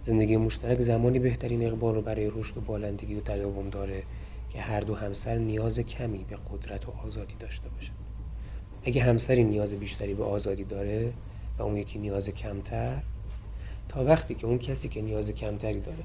[0.02, 4.02] زندگی مشترک زمانی بهترین اقبال رو برای رشد و بالندگی و تداوم داره
[4.50, 7.90] که هر دو همسر نیاز کمی به قدرت و آزادی داشته باشه
[8.84, 11.12] اگه همسری نیاز بیشتری به آزادی داره
[11.58, 13.02] و اون یکی نیاز کمتر
[13.88, 16.04] تا وقتی که اون کسی که نیاز کمتری داره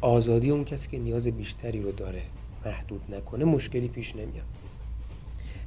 [0.00, 2.22] آزادی اون کسی که نیاز بیشتری رو داره
[2.66, 4.44] محدود نکنه مشکلی پیش نمیاد.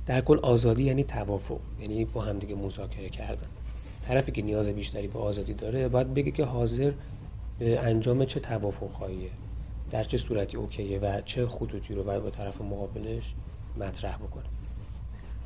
[0.06, 3.48] در کل آزادی یعنی توافق یعنی با همدیگه مذاکره کردن.
[4.08, 6.92] طرفی که نیاز بیشتری به آزادی داره باید بگه که حاضر
[7.62, 9.10] انجام چه توافق
[9.92, 13.34] در چه صورتی اوکیه و چه خطوطی رو باید با طرف مقابلش
[13.78, 14.46] مطرح بکنه.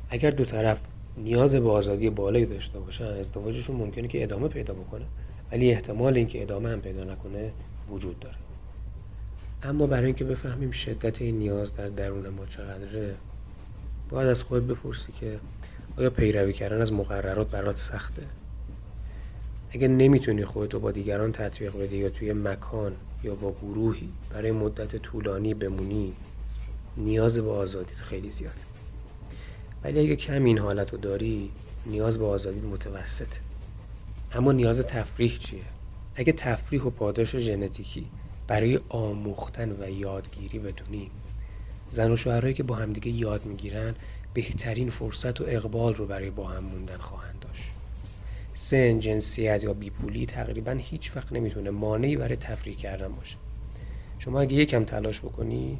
[0.08, 0.80] اگر دو طرف
[1.16, 5.04] نیاز به آزادی بالایی داشته باشن ازدواجشون ممکنه که ادامه پیدا بکنه
[5.52, 7.52] ولی احتمال اینکه ادامه هم پیدا نکنه
[7.88, 8.36] وجود داره.
[9.62, 13.14] اما برای اینکه بفهمیم شدت این نیاز در درون ما چقدره
[14.10, 15.40] باید از خود بپرسی که
[15.96, 18.22] آیا پیروی کردن از مقررات برات سخته؟
[19.70, 22.92] اگه نمی‌تونی خودتو با دیگران تطبیق بدی یا توی مکان
[23.24, 26.12] یا با گروهی برای مدت طولانی بمونی
[26.96, 28.60] نیاز به آزادیت خیلی زیاده.
[29.84, 31.50] ولی اگه کم این حالت رو داری
[31.86, 33.40] نیاز به آزادی متوسطه.
[34.32, 35.62] اما نیاز تفریح چیه؟
[36.14, 38.06] اگه تفریح و پاداش ژنتیکی
[38.46, 41.10] برای آموختن و یادگیری بتونیم
[41.90, 43.94] زن و شوهرهایی که با همدیگه یاد می‌گیرن
[44.34, 47.70] بهترین فرصت و اقبال رو برای با هم موندن خواهند داشت.
[48.60, 53.36] سن جنسیت یا بیپولی تقریبا هیچ وقت نمی‌تونه مانعی برای تفریح کردن باشه.
[54.18, 55.78] شما اگه یکم تلاش بکنی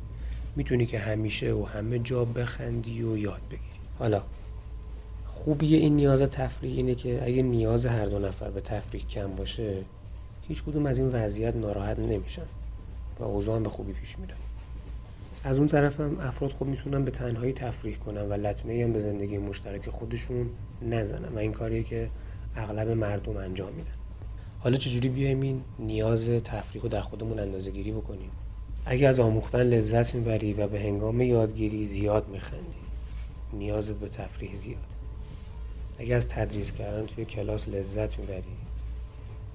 [0.57, 3.79] می‌تونی که همیشه و همه جا بخندی و یاد بگیری.
[3.99, 4.23] حالا
[5.27, 9.77] خوبی این نیاز تفریح اینه که اگه نیاز هر دو نفر به تفریح کم باشه
[10.49, 12.47] هیچ کدوم از این وضعیت ناراحت نمیشن
[13.21, 14.37] و اوضاع به خوبی پیش میرن
[15.45, 19.01] از اون طرف هم افراد خب می‌تونن به تنهایی تفریح کنن و لطمه هم به
[19.01, 20.51] زندگی مشترک خودشون
[20.83, 22.11] نزنن و این کاریه که
[22.57, 23.91] اغلب مردم انجام میدن.
[24.61, 28.31] حالا چجوری بیایم این نیاز تفریح رو در خودمون اندازه گیری بکنیم؟
[28.87, 32.79] اگه از آموختن لذت می‌بری و به هنگام یادگیری زیاد میخندی
[33.53, 34.87] نیازت به تفریح زیاد.
[35.99, 38.57] اگه از تدریس کردن توی کلاس لذت می‌بری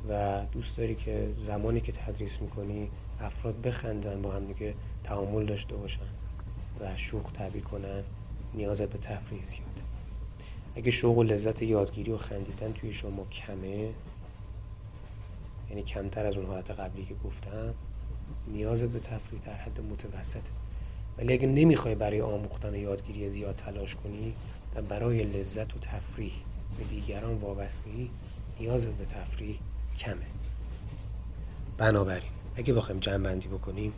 [0.10, 5.76] و دوست داری که زمانی که تدریس می‌کنی افراد بخندن با هم دیگه تعامل داشته
[5.76, 6.00] باشن
[6.80, 8.04] و شوخ طبیع کنن
[8.54, 9.73] نیازت به تفریح زیاد.
[10.76, 13.90] اگه شوق و لذت یادگیری و خندیدن توی شما کمه؟
[15.70, 17.74] یعنی کمتر از اون حالت قبلی که گفتم؟
[18.48, 20.52] نیازت به تفریح در حد متوسطه.
[21.18, 24.34] ولی اگه نمی‌خوای برای آموختن یادگیری زیاد تلاش کنی
[24.76, 26.34] و برای لذت و تفریح
[26.78, 28.10] به دیگران وابستگی
[28.60, 29.60] نیازت به تفریح
[29.98, 30.26] کمه.
[31.78, 33.94] بنابراین اگه بخوایم جمع بندی بکنیم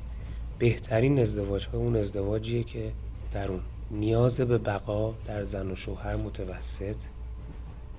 [0.59, 2.91] بهترین ازدواج ها اون ازدواجیه که
[3.31, 3.61] در اون.
[3.91, 6.95] نیاز به بقا در زن و شوهر متوسط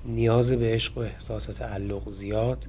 [0.05, 2.67] نیاز به عشق و احساس تعلق زیاد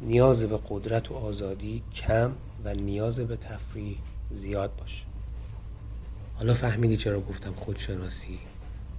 [0.00, 2.32] نیاز به قدرت و آزادی کم
[2.64, 3.96] و نیاز به تفریح
[4.32, 5.02] زیاد باشه.
[6.34, 8.38] حالا فهمیدی چرا گفتم خودشناسی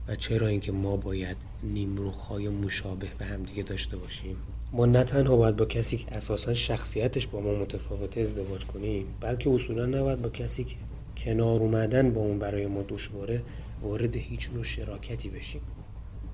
[0.08, 4.38] و چرا اینکه ما باید نیمروخهای مشابه به همدیگه داشته باشیم؟
[4.72, 9.50] ما نه تنها باید با کسی که اساسا شخصیتش با ما متفاوته ازدواج کنیم بلکه
[9.50, 10.76] اصولا نباید با کسی که
[11.18, 13.42] کنار اومدن با اون برای ما دشواره
[13.82, 15.62] وارد هیچ نوع شراکتی بشیم.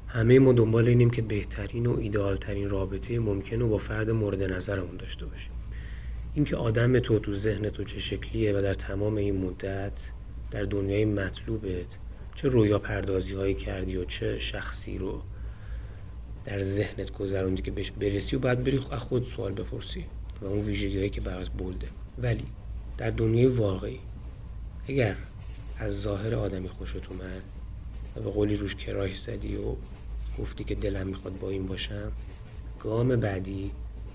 [0.07, 4.97] همه ما دنبال اینیم که بهترین و ایدئالترین رابطه ممکن رو با فرد مورد نظرمون
[4.97, 5.51] داشته باشیم.
[6.33, 10.01] اینکه آدم تو تو ذهن تو چه شکلیه و در تمام این مدت
[10.51, 11.85] در دنیای مطلوبت
[12.35, 15.21] چه رویا پردازی هایی کردی و چه شخصی رو
[16.45, 20.05] در ذهنت گذروندی که بهش برسی و بعد بری از خود سوال بپرسی
[20.41, 21.87] و اون ویژگی هایی که برات بولده
[22.17, 22.45] ولی
[22.97, 23.99] در دنیای واقعی
[24.87, 25.15] اگر
[25.77, 27.41] از ظاهر آدمی خوشت اومد
[28.15, 29.75] و به قولی روش کراش زدی و
[30.39, 32.11] گفتی که دلم می‌خواد با این باشم
[32.79, 33.71] گام بعدی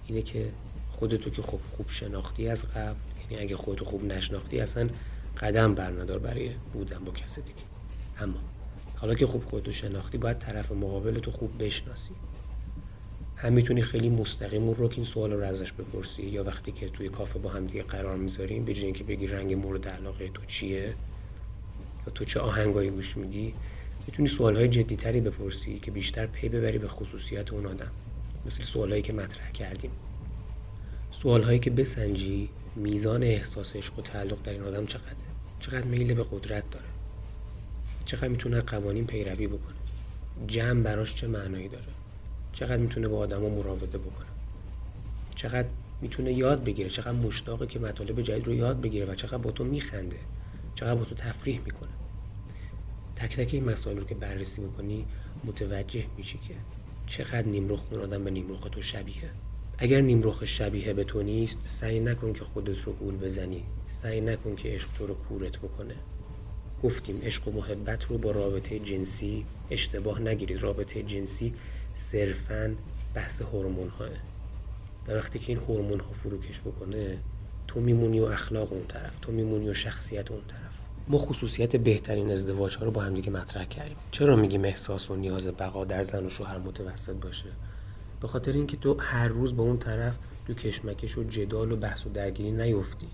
[0.07, 0.49] اینه که
[0.91, 2.97] خودتو که خوب خوب شناختی از قبل
[3.31, 4.89] یعنی اگه خودتو خوب نشناختی اصلا
[5.41, 7.63] قدم برندار برای بودن با کسی دیگه.
[8.19, 8.39] اما
[8.97, 12.15] حالا که خوب خودتو شناختی باید طرف مقابل تو خوب بشناسی.
[13.45, 17.09] هم می‌تونی خیلی مستقیم اون رو این سوال رو ازش بپرسی؟ یا وقتی که توی
[17.09, 20.95] کافه با هم دیگه قرار می‌ذاریم به اینکه بگی رنگ مورد علاقه تو چیه؟
[22.07, 23.55] یا تو چه آهنگایی گوش میدی؟
[24.07, 27.91] می‌تونی سوالهای جدیتری بپرسی که بیشتر پی ببری به خصوصیت اون آدم.
[28.47, 29.91] مثل سوالهایی که مطرح کردیم.
[31.13, 35.17] سوالهایی که بسنجی میزان احساس عشق و تعلق در این آدم چقدره
[35.61, 36.87] چقدر میل به قدرت داره؟
[38.05, 39.77] چقدر می‌تونه قوانین پیروی بکنه؟
[40.47, 41.94] جمع براش چه معنایی داره؟
[42.55, 44.27] چقدر می‌تونه با آدما مراوده بکنه؟
[45.35, 45.69] چقدر
[46.01, 49.65] می‌تونه یاد بگیره؟ چقدر مشتاقه که مطالب جدید رو یاد بگیره و چقدر با تو
[49.65, 50.17] میخنده؟
[50.75, 51.91] چقدر با تو تفریح می‌کنه؟
[53.17, 55.07] تک تک این مسائل رو که بررسی بکنی
[55.45, 56.55] متوجه میشی که
[57.07, 59.31] چقدر نیمرخ اون آدم به نیمرخ تو شبیه.
[59.79, 63.63] اگر نیمرخ شبیه به تو نیست سعی نکن که خودت رو گول بزنی.
[63.89, 65.95] سعی نکن که عشق تو رو کورت بکنه.
[66.83, 70.63] گفتیم عشق و محبت رو با رابطه جنسی اشتباه نگیرید.
[70.63, 71.55] رابطه جنسی
[71.97, 72.75] صرفا
[73.15, 74.11] بحث هورمون های
[75.09, 77.19] و وقتی که این هورمون ها فروکش بکنه
[77.69, 80.61] تو میمونی و اخلاق اون طرف تو میمونی و شخصیت اون طرف.
[81.09, 83.97] ما خصوصیت بهترین ازدواج ها رو با هم دیگه مطرح کردیم.
[84.11, 87.49] چرا میگیم احساس و نیاز بقا در زن و شوهر متوسط باشه؟
[88.21, 92.07] به خاطر اینکه تو هر روز با اون طرف تو کشمکش و جدال و بحث
[92.07, 93.07] و درگیری نیفتی.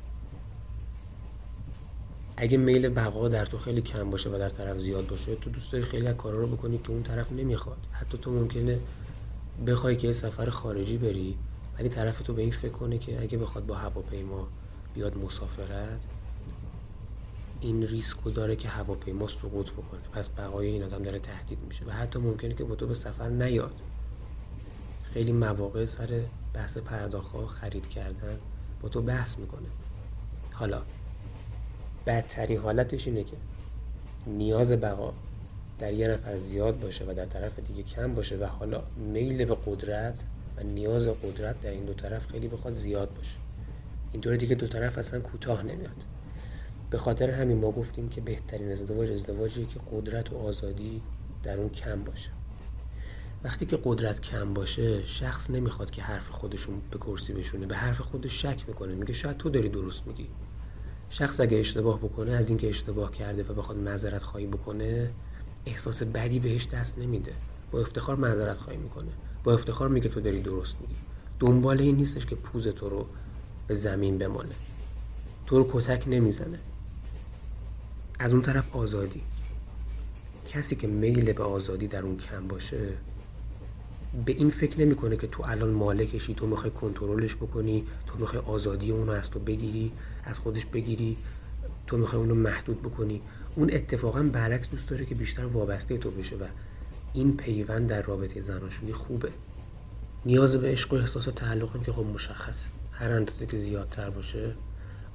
[2.36, 5.72] اگه میل بقا در تو خیلی کم باشه و در طرف زیاد باشه تو دوست
[5.72, 7.78] داری خیلی از کارا رو بکنی که اون طرف نمی‌خواد.
[7.92, 8.78] حتی تو ممکنه
[9.66, 11.36] بخوای که سفر خارجی بری
[11.78, 14.48] ولی طرف تو به این فکر کنه که اگه بخواد با هواپیما
[14.94, 16.00] بیاد مسافرت
[17.60, 20.00] این ریسکو داره که هواپیما سقوط بکنه.
[20.12, 23.28] پس بقای این آدم داره تهدید میشه و حتی ممکنه که با تو به سفر
[23.28, 23.74] نیاد.
[25.02, 26.20] خیلی مواقع سر
[26.54, 28.38] بحث پرداخت خرید کردن
[28.82, 29.68] با تو بحث می‌کنه.
[30.52, 30.82] حالا
[32.06, 33.36] بدترین حالتش اینه که
[34.26, 35.12] نیاز بقا
[35.78, 39.56] در یه نفر زیاد باشه و در طرف دیگه کم باشه و حالا میل به
[39.66, 40.22] قدرت
[40.56, 43.36] و نیاز قدرت در این دو طرف خیلی بخواد زیاد باشه.
[44.12, 45.96] اینطوری دیگه دو طرف اصلا کوتاه نمیاد.
[46.90, 51.02] به خاطر همین ما گفتیم که بهترین ازدواج ازدواجیه که قدرت و آزادی
[51.42, 52.30] در اون کم باشه.
[53.44, 58.00] وقتی که قدرت کم باشه شخص نمی‌خواد که حرف خودشون به کرسی بشونه به حرف
[58.00, 60.28] خودش شک می‌کنه میگه شاید تو داری درست میگی.
[61.10, 65.10] شخص اگه اشتباه بکنه از اینکه اشتباه کرده و بخواد معذرت خواهی بکنه
[65.66, 67.32] احساس بدی بهش دست نمیده.
[67.70, 69.10] با افتخار معذرت خواهی می‌کنه.
[69.44, 70.94] با افتخار میگه تو داری درست میگی.
[71.40, 73.06] دنبال این نیستش که پوز تو رو
[73.66, 74.54] به زمین بمانه
[75.46, 76.58] تو رو کتک نمی‌زنه.
[78.18, 79.22] از اون طرف آزادی.
[80.46, 82.88] کسی که میل به آزادی در اون کم باشه
[84.26, 88.90] به این فکر نمی‌کنه که تو الان مالکشی تو می‌خوای کنترلش بکنی تو می‌خوای آزادی
[88.90, 89.92] اونو از تو بگیری
[90.24, 91.16] از خودش بگیری
[91.86, 93.20] تو می‌خوای اونو محدود بکنی.
[93.56, 96.44] اون اتفاقا برعکس دوست داره که بیشتر وابسته تو بشه و
[97.14, 99.28] این پیوند در رابطه زناشویی خوبه.
[100.26, 102.64] نیاز به عشق و احساس تعلق هم که خب مشخص.
[102.92, 104.54] هر اندازه که زیادتر باشه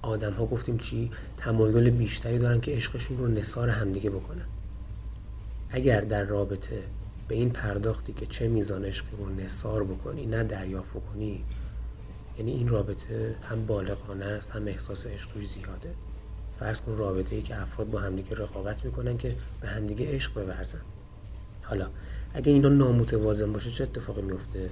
[0.02, 4.46] آدم ها گفتیم چی؟ تمایل بیشتری دارن که عشقشون رو نصار همدیگه بکنن.
[5.70, 6.84] اگر در رابطه
[7.28, 11.44] به این پرداختی که چه میزان عشقی رو نصار بکنی نه دریافت بکنی.
[12.38, 15.94] یعنی این رابطه هم بالغانه است هم احساس عشق زیاده.
[16.60, 20.82] فرض کن رابطه ای که افراد با همدیگه رقابت می‌کنن که به همدیگه عشق بورزن
[21.64, 21.88] حالا
[22.34, 24.70] اگه اینا نامتوازن باشه چه اتفاقی میفته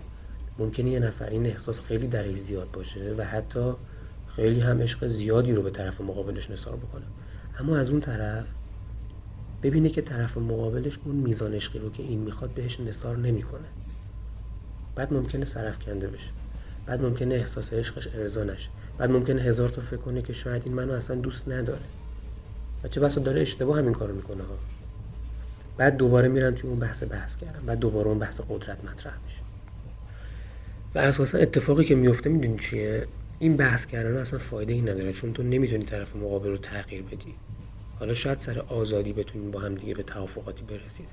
[0.60, 3.74] ممکنه یه نفر این احساس خیلی درش زیاد باشه و حتی
[4.36, 7.06] خیلی هم عشق زیادی رو به طرف مقابلش نثار بکنه.
[7.60, 8.46] اما از اون طرف
[9.64, 13.68] ببینه که طرف مقابلش اون میزان عشقی رو که این می‌خواد بهش نثار نمی‌کنه.
[14.96, 16.30] بعد ممکنه سرف کنده بشه.
[16.86, 18.70] بعد ممکنه احساس عشقش ارضا نشه.
[18.98, 21.82] بعد ممکنه هزار تا فکر کنه که شاید این منو اصلا دوست نداره.
[22.84, 24.58] و چه بسا داره اشتباه همین کارو می‌کنه ها.
[25.78, 27.60] بعد دوباره میرن توی اون بحث بحث کردن.
[27.66, 29.40] بعد دوباره اون بحث قدرت مطرح میشه.
[30.96, 33.08] و اساسا اتفاقی که میفته می‌دونی چیه؟
[33.40, 37.36] این بحث کردن اصلا فایده ای نداره چون تو نمی‌تونی طرف مقابل رو تغییر بدی.
[38.04, 41.08] حالا شاید سر آزادی بتونین با هم دیگه به توافقاتی برسید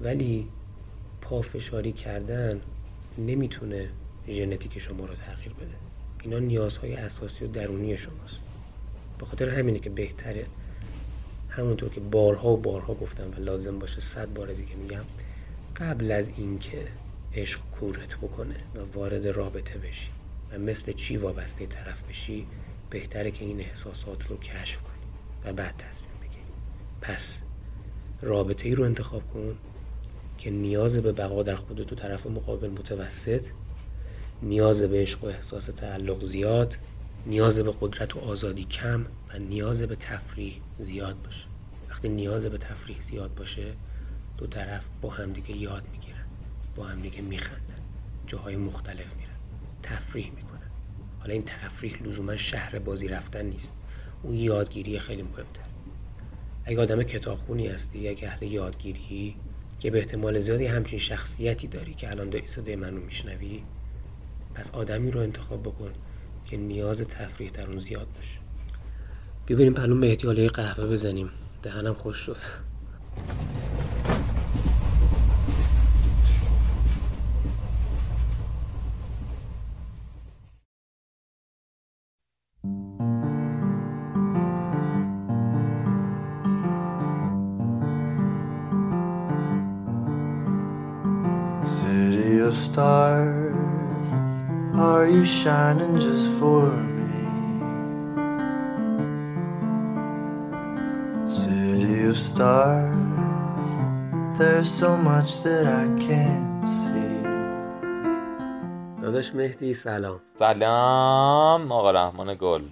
[0.00, 0.48] ولی
[1.20, 2.60] پافشاری کردن
[3.18, 3.88] نمی‌تونه
[4.28, 5.74] ژنتیک شما رو تغییر بده.
[6.22, 8.36] اینا نیازهای اساسی و درونی شماست.
[9.18, 10.46] به خاطر همینه که بهتره
[11.48, 15.04] همونطور که بارها و بارها گفتم و لازم باشه صد بار دیگه میگم
[15.76, 16.88] قبل از اینکه
[17.34, 20.08] عشق کورت بکنه و وارد رابطه بشی
[20.52, 22.46] و مثل چی وابسته طرف بشی
[22.90, 24.91] بهتره که این احساسات رو کشف کنی.
[25.44, 26.42] و بعد تصمیم بگیری.
[27.00, 27.38] پس
[28.22, 29.56] رابطه ای رو انتخاب کن
[30.38, 33.46] که نیاز به بقا در خودت و طرف مقابل متوسط
[34.42, 36.76] نیاز به عشق و احساس تعلق زیاد
[37.26, 41.44] نیاز به قدرت و آزادی کم و نیاز به تفریح زیاد باشه.
[41.90, 43.72] وقتی نیاز به تفریح زیاد باشه
[44.38, 46.26] دو طرف با همدیگه یاد می‌گیرن
[46.76, 47.82] با همدیگه میخندن
[48.26, 49.36] جاهای مختلف میرن
[49.82, 50.70] تفریح می‌کنن.
[51.20, 53.74] حالا این تفریح لزوما شهر بازی رفتن نیست.
[54.22, 55.62] اون یادگیری خیلی مهمتر.
[56.64, 59.36] اگه آدم کتابخونی هستی اگه اهل یادگیری
[59.80, 63.62] که به احتمال زیادی همچین شخصیتی داری که الان داری صدای منو میشنوی
[64.54, 65.90] پس آدمی رو انتخاب بکن
[66.46, 68.38] که نیاز تفریح در اون زیاد باشه.
[69.56, 71.30] بریم پلون به قهوه بزنیم.
[71.62, 72.36] دهنم خوش شد.
[95.42, 96.64] Shining just for
[96.98, 97.24] me.
[101.28, 102.96] City of stars,
[104.38, 107.22] there's so much that I can't see.
[109.00, 110.20] داداش مهدی سلام.
[110.38, 112.62] سلام آقا رحمان گل.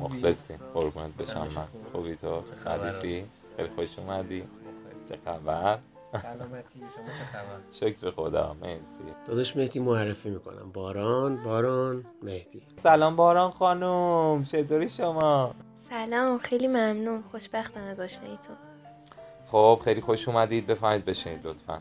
[0.00, 1.66] مخلصیم قربونت بشم من.
[1.92, 3.24] خوبی تو؟ خلیفی
[3.56, 4.42] خیلی خوش اومدی.
[5.08, 5.78] چه خبر؟
[6.12, 6.78] سلامتی.
[6.78, 9.04] شما چه خبر؟ شکر خدا مرسی.
[9.26, 10.72] داداش مهدی معرفی می‌کنم.
[10.72, 12.62] باران باران مهدی.
[12.76, 15.54] سلام باران خانم چطوری شما؟
[15.88, 17.22] سلام خیلی ممنون.
[17.30, 18.56] خوشبختم از آشناییتون.
[19.50, 20.66] خب خیلی خوش اومدید.
[20.66, 21.80] بفهمید بشینید لطفا.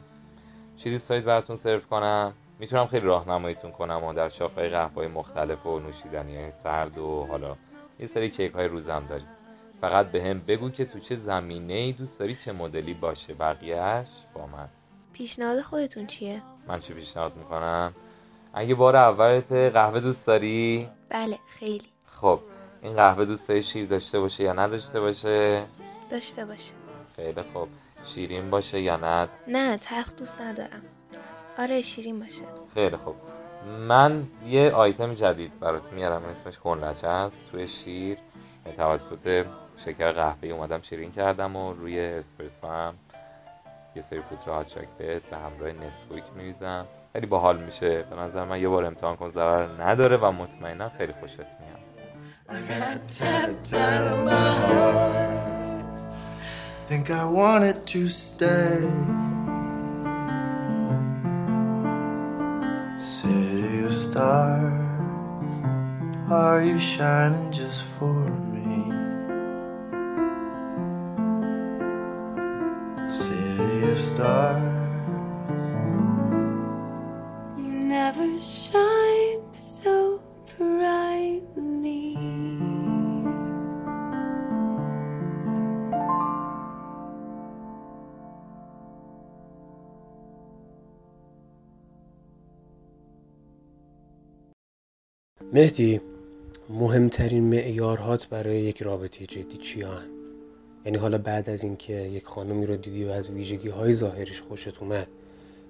[0.78, 2.34] چیزی دارید براتون سرو کنم.
[2.60, 7.56] می‌تونم خیلی راهنماییتون کنم و در شاخهای قهوه مختلف و نوشیدنی سرد و حالا
[8.00, 9.28] یه سری کیک های روزم داریم.
[9.82, 14.08] فقط به هم بگو که تو چه زمینه ای دوست داری چه مدلی باشه بقیهش
[14.34, 14.70] با من
[15.14, 17.94] پیشنهاد خودتون چیه؟ من چی پیشنهاد می‌کنم؟
[18.54, 21.90] اگه بار اولت قهوه دوست داری؟ بله خیلی
[22.22, 22.40] خب
[22.82, 25.66] این قهوه دوست داری شیر داشته باشه یا نداشته باشه؟
[26.10, 26.74] داشته باشه
[27.16, 27.68] خیلی خب
[28.06, 30.82] شیرین باشه یا نه؟ نه تلخ دوست ندارم
[31.58, 33.16] آره شیرین باشه خیلی خب
[33.88, 38.18] من یه آیتم جدید برات میارم اسمش کنلچه است توی شیر
[38.78, 39.46] توسط
[39.78, 42.94] شکر قهوه اومدم شیرین کردم و روی اسپرسو هم
[43.96, 46.86] یه سری پودر هات چاکلت به همراه نسکویک میریزم.
[47.14, 48.04] خیلی باحال میشه.
[48.10, 51.76] به نظر من یه بار امتحان کن ضرر نداره و مطمئنا خیلی خوشت میاد.
[56.90, 58.76] Think I wanted to stay.
[63.02, 64.86] City of stars
[66.30, 68.45] Are you shining just for me?
[74.16, 74.64] Stars
[77.58, 80.22] You never shine so
[80.58, 82.18] brightly
[95.54, 96.02] مهدی
[96.70, 100.15] مهمترین معیارهات برای یک رابطه جدی چی هن؟
[100.86, 104.82] یعنی حالا بعد از اینکه یک خانمی رو دیدی و از ویژگی های ظاهرش خوشت
[104.82, 105.08] اومد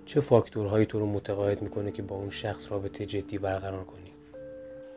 [0.06, 4.12] چه فاکتورهایی تو رو متقاعد می‌کنه که با اون شخص رابطه جدی برقرار کنی؟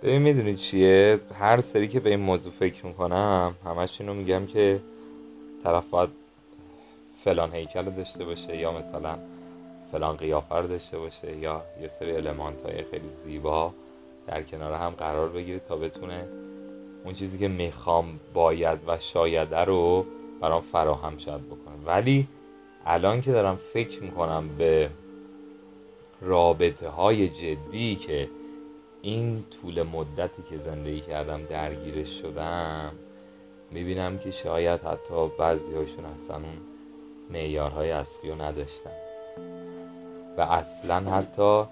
[0.03, 4.81] ببین می‌دونی چیه؟ هر سری که به این موضوع فکر می‌کنم همش اینو میگم که
[5.65, 6.11] طرف باید
[7.25, 9.19] فلان هیکل داشته باشه یا مثلا
[9.93, 13.73] فلان قیافه رو داشته باشه یا یه سری المانت های خیلی زیبا
[14.27, 16.25] در کنار هم قرار بگیره تا بتونه
[17.05, 20.07] اون چیزی که می‌خوام باید و شاید رو
[20.41, 22.29] برام فراهم شد بکنه ولی
[22.87, 24.91] الان که دارم فکر می‌کنم به
[26.21, 28.29] رابطه های جدی که
[29.03, 32.93] این طول مدتی که زندگی کردم درگیرش شدم
[33.71, 36.59] می‌بینم که شاید حتی بعضی هاشون اصلا اون
[37.31, 38.91] معیارهای اصلی رو نداشتن.
[40.39, 41.65] و اصلا حتی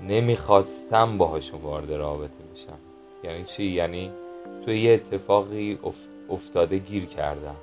[0.00, 2.78] نمی‌خواستم باهاشون وارد رابطه بشم.
[3.26, 4.10] یعنی چی؟ یعنی
[4.64, 5.78] توی یه اتفاقی
[6.30, 7.56] افتاده گیر کردم.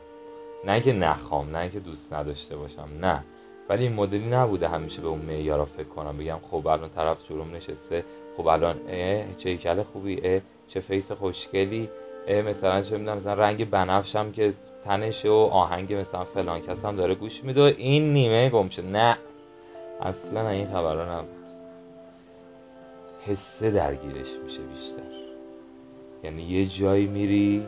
[0.66, 3.24] نه که نخوام نه که دوست نداشته باشم نه.
[3.70, 6.18] ولی این مدلی نبوده همیشه به اون معیارا فکر کنم.
[6.18, 8.04] بگم خب الان طرف جلوم نشسته
[8.38, 11.90] خب الان اه چه کل خوبی اه چه فیس خوشگلی
[12.28, 14.54] اه مثلا چه می‌دونم مثلا رنگ بنفشم که
[14.84, 19.18] تنشه و آهنگ مثلا فلان کس داره گوش میده این نیمه گمشه نه.
[20.02, 21.44] اصلا این خبرها نبود.
[23.28, 25.23] حسه درگیرش میشه بیشتر.
[26.24, 27.68] یعنی یه جایی میری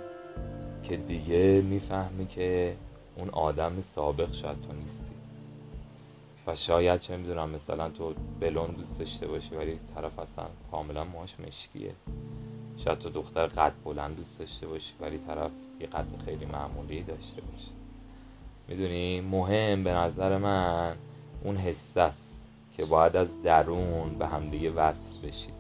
[0.84, 2.76] که دیگه می‌فهمی که
[3.16, 5.16] اون آدم سابق شاید تو نیستی.
[6.48, 11.36] و شاید چه می‌دونم مثلا تو بلون دوست داشته باشی ولی طرف اصلا کاملا ماش
[11.48, 11.92] مشکیه.
[12.78, 17.42] شاید تو دختر قد بلند دوست داشته باشی ولی طرف یه قد خیلی معمولی داشته
[17.42, 17.72] باشه.
[18.68, 20.96] می‌دونی؟ مهم به نظر من
[21.44, 22.48] اون حسه است
[22.78, 25.55] که باید از درون به همدیگه وصل بشید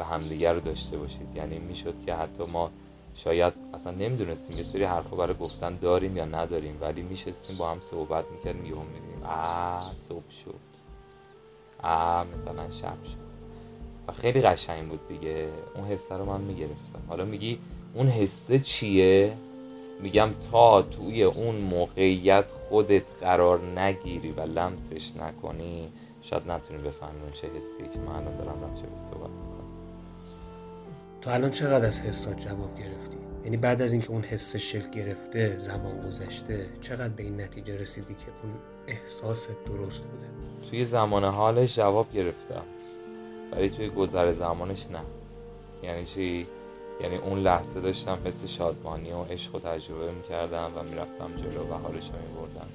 [0.00, 1.36] و همدیگه رو داشته باشید.
[1.36, 2.70] یعنی می‌شد که حتی ما
[3.14, 7.80] شاید اصلا نمی‌دونستیم یه سری حرفا برای گفتن داریم یا نداریم ولی میشستیم با هم
[7.80, 10.70] صحبت می‌کردیم یهو میدیم آ صبح شد.
[11.82, 13.30] آ مثلا شب شد.
[14.08, 15.48] و خیلی قشنگ بود دیگه.
[15.76, 17.02] اون حسه رو من می‌گرفتم.
[17.08, 17.58] حالا میگی
[17.94, 19.36] اون حسه چیه؟
[20.00, 25.88] میگم تا توی اون موقعیت خودت قرار نگیری و لمسش نکنی
[26.22, 29.49] شاید نتونی بفهمی اون چه حسی که من الان دارم راجع به صحبت
[31.20, 35.58] تو الان چقدر از حسات جواب گرفتی؟ یعنی بعد از اینکه اون حس شکل گرفته
[35.58, 38.52] زمان گذشته چقدر به این نتیجه رسیدی که اون
[38.86, 40.26] احساست درست بوده؟
[40.70, 42.62] توی زمان حالش جواب گرفتم
[43.52, 45.00] ولی توی گذر زمانش نه.
[45.82, 46.46] یعنی چی؟
[47.00, 51.72] یعنی اون لحظه داشتم حس شادمانی و عشق و تجربه می‌کردم و می‌رفتم جلو و
[51.72, 52.68] حالش رو میبردم.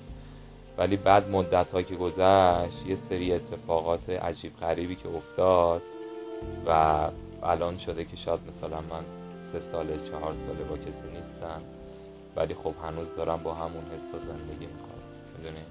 [0.78, 5.82] ولی بعد مدت ها که گذشت یه سری اتفاقات عجیب غریبی که افتاد
[6.68, 7.10] و
[7.46, 9.04] الان شده که شاید مثلا من
[9.52, 11.62] سه سال چهار ساله با کسی نیستم
[12.36, 15.02] ولی خب هنوز دارم با همون حس زندگی می‌کنم.
[15.38, 15.66] می‌دونی؟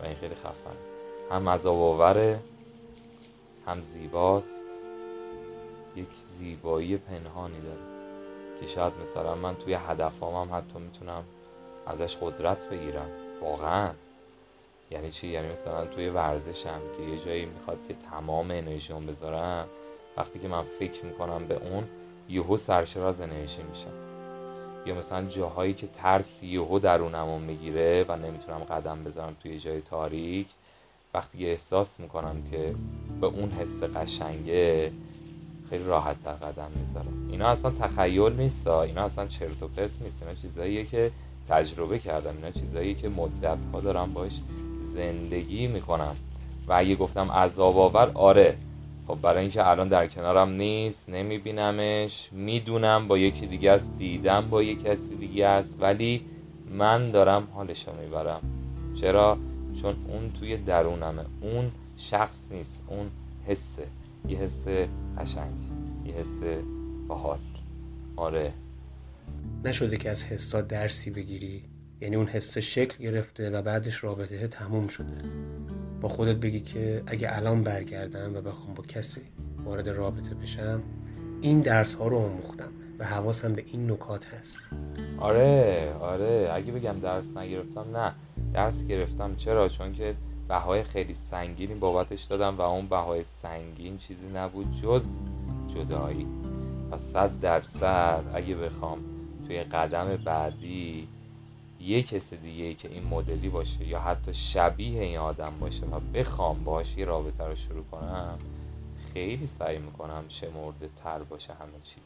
[0.00, 0.76] و این خیلی خفن
[1.30, 2.16] هم عذاب
[3.66, 4.64] هم زیباست.
[5.96, 7.80] یک زیبایی پنهانی داره.
[8.60, 11.24] که شاید مثلا من توی هدفام هم حتی می‌تونم
[11.86, 13.08] ازش قدرت بگیرم.
[13.42, 13.90] واقعا.
[14.90, 19.68] یعنی چی؟ یعنی مثلا توی ورزشم که یه جایی می‌خواد که تمام انرژیون بذارم
[20.16, 21.84] وقتی که من فکر می‌کنم به اون
[22.28, 23.92] یهو سرشراز انرژی میشم.
[24.86, 30.46] یا مثلا جاهایی که ترس یهو درونمو می‌گیره و نمی‌تونم قدم بذارم توی جای تاریک
[31.14, 32.74] وقتی که احساس می‌کنم که
[33.20, 34.92] به اون حس قشنگه
[35.70, 37.28] خیلی راحت تر قدم می‌ذارم.
[37.30, 40.22] اینا اصلا تخیل نیست اینا اصلا چرت و پرت نیست.
[40.22, 41.10] اینا چیزاییه که
[41.48, 42.36] تجربه کردم.
[42.36, 44.40] اینا چیزایی که مدت ها دارم باش
[44.94, 46.16] زندگی می‌کنم.
[46.68, 48.56] و اگه گفتم عذاب آور آره.
[49.06, 52.28] خب برای اینکه الان در کنارم نیست نمیبینمش.
[52.32, 56.24] می‌دونم با یکی دیگه است دیدم با یک کسی دیگه است ولی
[56.70, 58.40] من دارم حالشو می‌برم.
[59.00, 59.38] چرا؟
[59.82, 61.24] چون اون توی درونمه.
[61.40, 63.10] اون شخص نیست اون
[63.46, 63.86] حسه.
[64.28, 64.66] یه حس
[65.18, 65.54] قشنگ
[66.06, 66.40] یه حس
[67.08, 67.38] باحال.
[68.16, 68.52] آره.
[69.64, 71.62] نشده که از حسا درسی بگیری.
[72.00, 75.16] یعنی اون حس شکل گرفته و بعدش رابطه تموم شده.
[76.00, 79.20] با خودت بگی که اگه الان برگردم و بخوام با کسی
[79.64, 80.82] وارد رابطه بشم
[81.40, 84.58] این درس ها رو آموختم و حواسم به این نکات هست.
[85.18, 86.50] آره آره.
[86.52, 88.12] اگه بگم درس نگرفتم نه.
[88.54, 89.36] درس گرفتم.
[89.36, 90.14] چرا؟ چون که
[90.48, 95.06] بهای خیلی سنگینی بابتش دادم و اون بهای سنگین چیزی نبود جز
[95.74, 96.26] جدایی.
[96.90, 98.98] و صد درصد اگه بخوام
[99.46, 101.08] توی قدم بعدی
[101.86, 106.64] یه کس دیگه که این مدلی باشه یا حتی شبیه این آدم باشه و بخوام
[106.64, 108.38] باش یه رابطه رو شروع کنم
[109.14, 111.96] خیلی سعی می‌کنم شمرده تر باشه همه چی.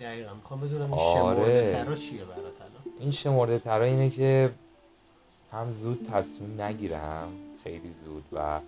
[0.00, 0.34] دقیقا.
[0.34, 4.50] می‌خوام بدونم این شمرده ترا چیه برات الان؟ این شمرده ترا اینه که
[5.52, 7.28] هم زود تصمیم نگیرم
[7.64, 8.60] خیلی زود و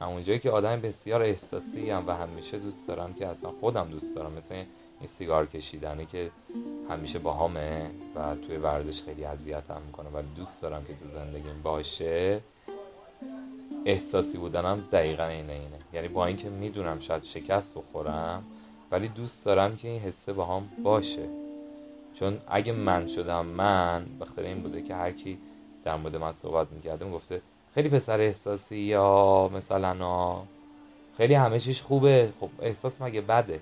[0.00, 4.32] اونجایی که آدم بسیار احساسی هم و همیشه دوست دارم که اصلا خودم دوست دارم
[4.32, 4.64] مثل
[5.00, 6.30] این سیگار کشیدنه که
[6.90, 11.60] همیشه با همه و توی ورزش خیلی اذیتم می‌کنه ولی دوست دارم که تو زندگیم
[11.62, 12.40] باشه.
[13.84, 15.78] احساسی بودنم دقیقا اینه اینه.
[15.92, 18.44] یعنی با اینکه می‌دونم شاید شکست بخورم
[18.90, 21.28] ولی دوست دارم که این حسه با هم باشه.
[22.14, 25.38] چون اگه من شدم من بخاطر این بوده که هر کی
[25.84, 27.40] در مورد من صحبت می‌کرده گفته
[27.74, 30.36] خیلی پسر احساسی یا مثلا
[31.16, 32.32] خیلی همه چیش خوبه.
[32.40, 33.60] خب احساس مگه بده؟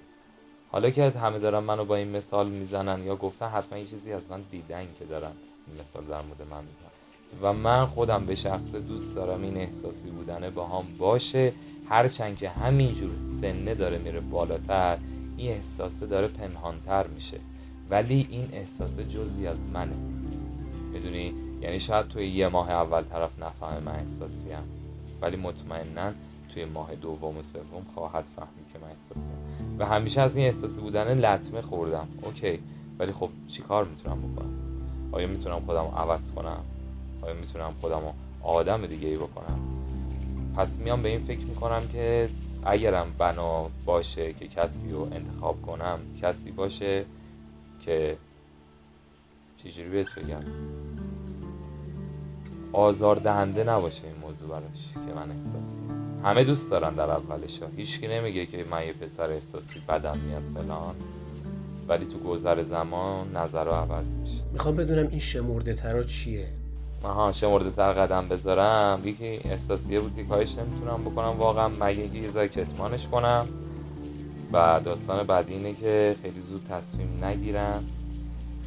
[0.74, 4.22] حالا که همه دارن منو با این مثال می‌زنن یا گفتن حتما یه چیزی از
[4.30, 5.30] من دیدن که دارن
[5.66, 6.90] این مثال در مورد من می‌زنن.
[7.42, 11.52] و من خودم به شخص دوست دارم این احساسی بودنه با هم باشه.
[11.88, 13.10] هرچند که همینجور
[13.40, 14.98] سنه داره میره بالاتر
[15.36, 17.40] این احساسه داره پنهانتر میشه.
[17.90, 19.96] ولی این احساس جزی از منه.
[20.92, 24.58] می‌دونی؟ یعنی شاید توی یه ماه اول طرف نفهمه من احساسیم.
[25.22, 26.12] ولی مطمئنا
[26.54, 29.38] توی ماه دوم و سوم خواهد فهمید که من احساسیم
[29.78, 32.08] و همیشه از این احساسی بودن لطمه خوردم.
[32.22, 32.58] اوکی.
[32.98, 34.50] ولی خب چیکار می‌تونم بکنم؟
[35.12, 36.60] آیا می‌تونم خودم عوض کنم؟
[37.22, 38.02] آیا می‌تونم خودم
[38.42, 39.58] آدم دیگه ای بکنم؟
[40.56, 42.28] پس میام به این فکر می‌کنم که
[42.64, 47.04] اگرم بنا باشه که کسی رو انتخاب کنم کسی باشه
[47.80, 48.16] که
[49.64, 50.42] چجوری بهت بگم؟
[52.74, 55.78] آزار دهنده نباشه این موضوع براش که من احساسی.
[56.24, 60.42] همه دوست دارن در اولش ها هیچکی نمیگه که من یه پسر احساسی بدم میاد
[60.54, 60.94] فلان.
[61.88, 64.42] ولی تو گذر زمان نظر رو عوض میشه.
[64.52, 66.48] می‌خوام بدونم این شمرده ترا چیه؟
[67.02, 69.00] آها شمرده تر قدم بذارم.
[69.04, 71.68] یکی احساسیه بود که کارش نمی‌تونم بکنم واقعا.
[71.68, 73.48] مگه یه ذای کتمانش کنم.
[74.52, 77.84] و داستان بعدی اینه که خیلی زود تصمیم نگیرم.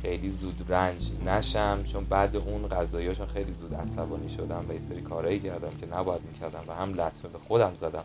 [0.08, 5.02] خیلی زود رنج نشم چون بعد اون قضاییاشون خیلی زود عصبانی شدم و یه سری
[5.02, 8.04] کارایی کردم که نباید می‌کردم و هم لطمه به خودم زدم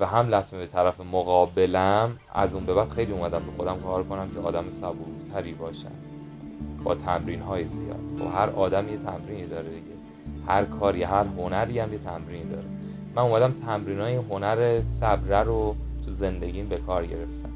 [0.00, 4.02] و هم لطمه به طرف مقابلم از اون به بعد خیلی اومدم به خودم کار
[4.02, 5.92] کنم که آدم صبورتری باشم.
[6.84, 8.20] با تمرین های زیاد.
[8.20, 9.96] و هر آدم یه تمرینی داره دیگه.
[10.46, 12.66] هر کاری هر هنری هم یه تمرین داره.
[13.14, 17.50] من اومدم تمرین های هنر صبره رو تو زندگیم به کار گرفتم.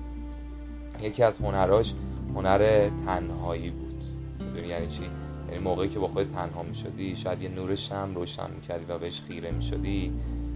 [1.00, 1.94] یکی از هنراش
[2.38, 4.04] هنر تنهایی بود.
[4.40, 5.02] می‌دونی یعنی چی؟
[5.48, 9.20] یعنی موقعی که با خود تنها می‌شدی شاید یه نور شم روشن می‌کردی و بهش
[9.20, 10.12] خیره می‌شدی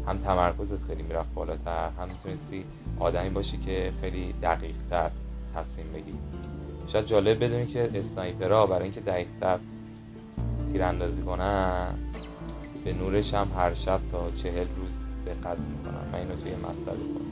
[0.07, 2.65] هم تمرکزت خیلی می‌رفت بالاتر هم می‌تونستی
[2.99, 5.11] آدمی باشی که خیلی دقیق تر
[5.55, 6.19] تصمیم بگیری.
[6.89, 9.59] شاید جالب بدونی که اسنایپرها برای اینکه دقیقتر
[10.73, 11.95] تیراندازی کنن
[12.85, 16.09] به نورش هم هر شب تا چهل روز دقت می‌کنن.
[16.13, 17.32] من اینو توی مطلب کنم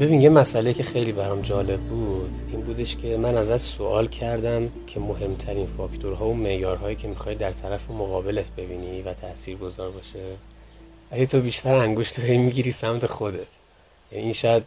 [0.00, 4.72] ببین یه مسئله که خیلی برام جالب بود این بودش که من ازت سوال کردم
[4.86, 10.18] که مهمترین فاکتورها و معیارهایی که می‌خوای در طرف مقابلت ببینی و تأثیر گذار باشه.
[11.10, 13.46] اگه تو بیشتر انگشت رو می‌گیری سمت خودت.
[14.12, 14.62] یعنی این شاید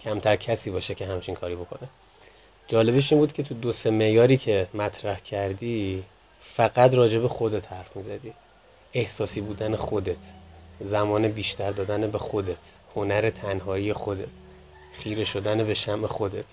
[0.00, 1.88] کمتر کسی باشه که همچین کاری بکنه.
[2.68, 6.04] جالبش این بود که تو دو سه معیاری که مطرح کردی
[6.40, 8.32] فقط راجع به خودت حرف می‌زدی.
[8.94, 10.16] احساسی بودن خودت
[10.80, 12.58] زمان بیشتر دادن به خودت
[12.96, 14.45] هنر تنهایی خودت.
[14.96, 16.44] خیره شدن به شم خودت.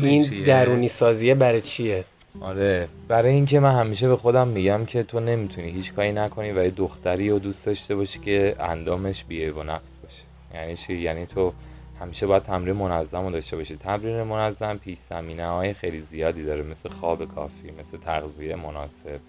[0.00, 2.04] این درونی سازیه برای چیه؟
[2.40, 2.88] آره.
[3.08, 6.70] برای اینکه من همیشه به خودم میگم که تو نمی‌تونی هیچ کاری نکنی و یه
[6.70, 10.22] دختری رو دوست داشته باشی که اندامش بیه و نقص باشه.
[10.54, 11.52] یعنی چی؟ یعنی تو
[12.00, 16.62] همیشه باید تمرین منظم رو داشته باشید تمرین منظم پیش زمینه های خیلی زیادی داره
[16.62, 19.20] مثل خواب کافی مثل تغذیه مناسب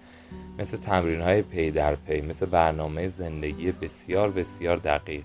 [0.60, 5.24] مثل تمرین های پی در پی مثل برنامه زندگی بسیار بسیار دقیق.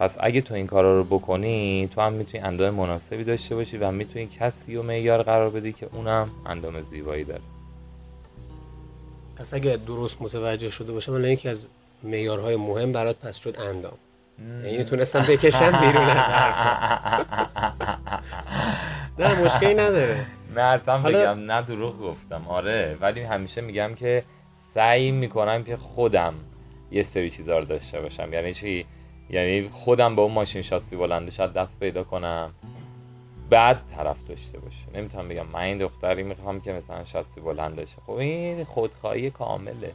[0.00, 3.90] پس اگه تو این کارا رو بکنی تو هم می‌تونی اندام مناسبی داشته باشی و
[3.90, 7.40] می‌تونی کسی و معیار قرار بدی که اونم اندام زیبایی داره.
[9.36, 11.66] پس اگه درست متوجه شده باشم الان یکی از
[12.02, 13.98] معیارهای مهم برات پس شد اندام.
[14.64, 17.26] یعنی تونستم بکشم بیرون از حرفم.
[19.18, 20.26] نه مشکلی نداره.
[20.54, 22.42] نه اصلا بگم نه دروغ گفتم.
[22.48, 24.24] آره ولی همیشه میگم که
[24.74, 26.34] سعی می‌کنم که خودم
[26.92, 28.32] یه سری چیزا رو داشته باشم.
[28.32, 28.86] یعنی چی؟
[29.32, 32.54] یعنی خودم با اون ماشین شاسی بلنده شاید دست پیدا کنم.
[33.50, 34.86] بعد طرف داشته باشه.
[34.94, 37.96] نمی‌تونم بگم من این دختری می‌خوام که مثلا شاسی بلند بشه.
[38.06, 39.92] خب این خودخواهی کامله.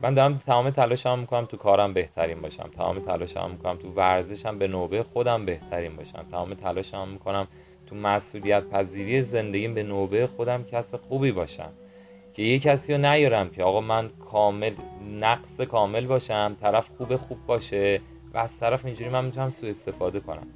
[0.00, 2.70] من دارم تمام تلاشم می‌کنم تو کارم بهترین باشم.
[2.76, 6.26] تمام تلاشم می‌کنم تو ورزشم به نوبه خودم بهترین باشم.
[6.30, 7.48] تمام تلاشم می‌کنم
[7.86, 11.72] تو مسئولیت پذیری زندگیم به نوبه خودم کس خوبی باشم.
[12.34, 14.72] که یه کسی رو نیارم که آقا من کامل
[15.20, 18.00] نقص کامل باشم طرف خوب خوب باشه.
[18.34, 20.46] و از طرف اینجوری من می‌تونم سوء استفاده کنم.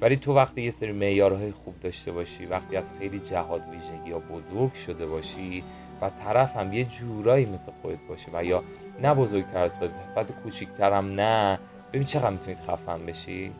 [0.00, 4.18] ولی تو وقتی یه سری معیارهای خوب داشته باشی وقتی از خیلی جهات ویژگی یا
[4.18, 5.64] بزرگ شده باشی
[6.02, 8.62] و طرف هم یه جورایی مثل خودت باشه و یا
[9.02, 11.58] نه بزرگتر از خودت حتی کوچیکترم نه
[11.92, 13.52] ببین چقدر می‌تونید خفن بشی.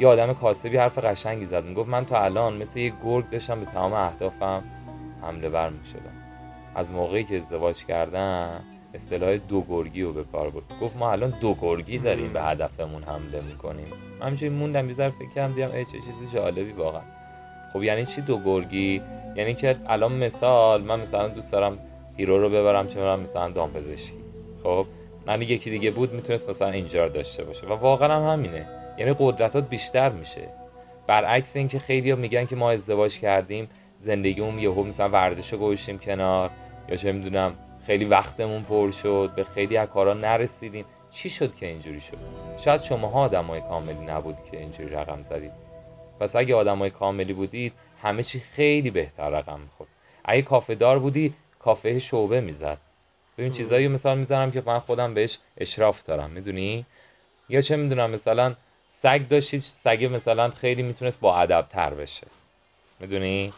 [0.00, 3.66] یه آدم کاسبی حرف قشنگی زد می‌گفت من تا الان مثل یه گرگ داشتم به
[3.66, 4.64] تمام اهدافم
[5.22, 6.12] حمله ور می‌شدم.
[6.74, 8.64] از موقعی که ازدواج کردم
[8.94, 10.64] اصطلاح دو گرگی رو به کار برد.
[10.80, 13.86] گفت ما الان دو گرگی داریم به هدفمون حمله می‌کنیم.
[14.20, 17.02] همینجوری موندم یه ذره فکر کردم دیدم چه چیز جالبی واقعا.
[17.72, 19.02] خب یعنی چی دو گرگی؟
[19.36, 21.78] یعنی که الان مثال من مثلا دوست دارم
[22.16, 24.12] هیرو رو ببرم چه می‌دونم مثلا دامپزشکی
[24.62, 24.86] خب؟
[25.26, 27.66] من یکی دیگه بود می‌تونست مثلا اینجا رو داشته باشه.
[27.66, 28.66] و واقعا هم همینه.
[28.98, 30.48] یعنی قدرتات بیشتر میشه.
[31.06, 33.68] برعکس اینکه خیلی میگن که ما ازدواج کردیم
[33.98, 36.50] زندگیمون یهو مثلا ورزش رو گذاشتیم کنار.
[36.88, 37.52] یا چه می‌دونم
[37.86, 40.84] خیلی وقتمون پر شد به خیلی از کارا نرسیدیم.
[41.10, 42.18] چی شد که اینجوری شد؟
[42.58, 45.52] شاید شماها آدمای کاملی نبود که اینجوری رقم زدید.
[46.20, 47.72] پس اگه آدمای کاملی بودید
[48.02, 49.90] همه چی خیلی بهتر رقم می‌خورد.
[50.24, 52.78] اگه کافه دار بودی کافه شعبه می‌زد.
[53.38, 56.30] ببین چیزایی مثال می‌زنم که من خودم بهش اشراف دارم.
[56.30, 56.86] می‌دونی؟
[57.48, 58.54] یا چه می‌دونم مثلا
[58.90, 62.26] سگ داشتید سگ مثلا خیلی می‌تونست با ادب تر بشه.
[63.00, 63.52] می‌دونی؟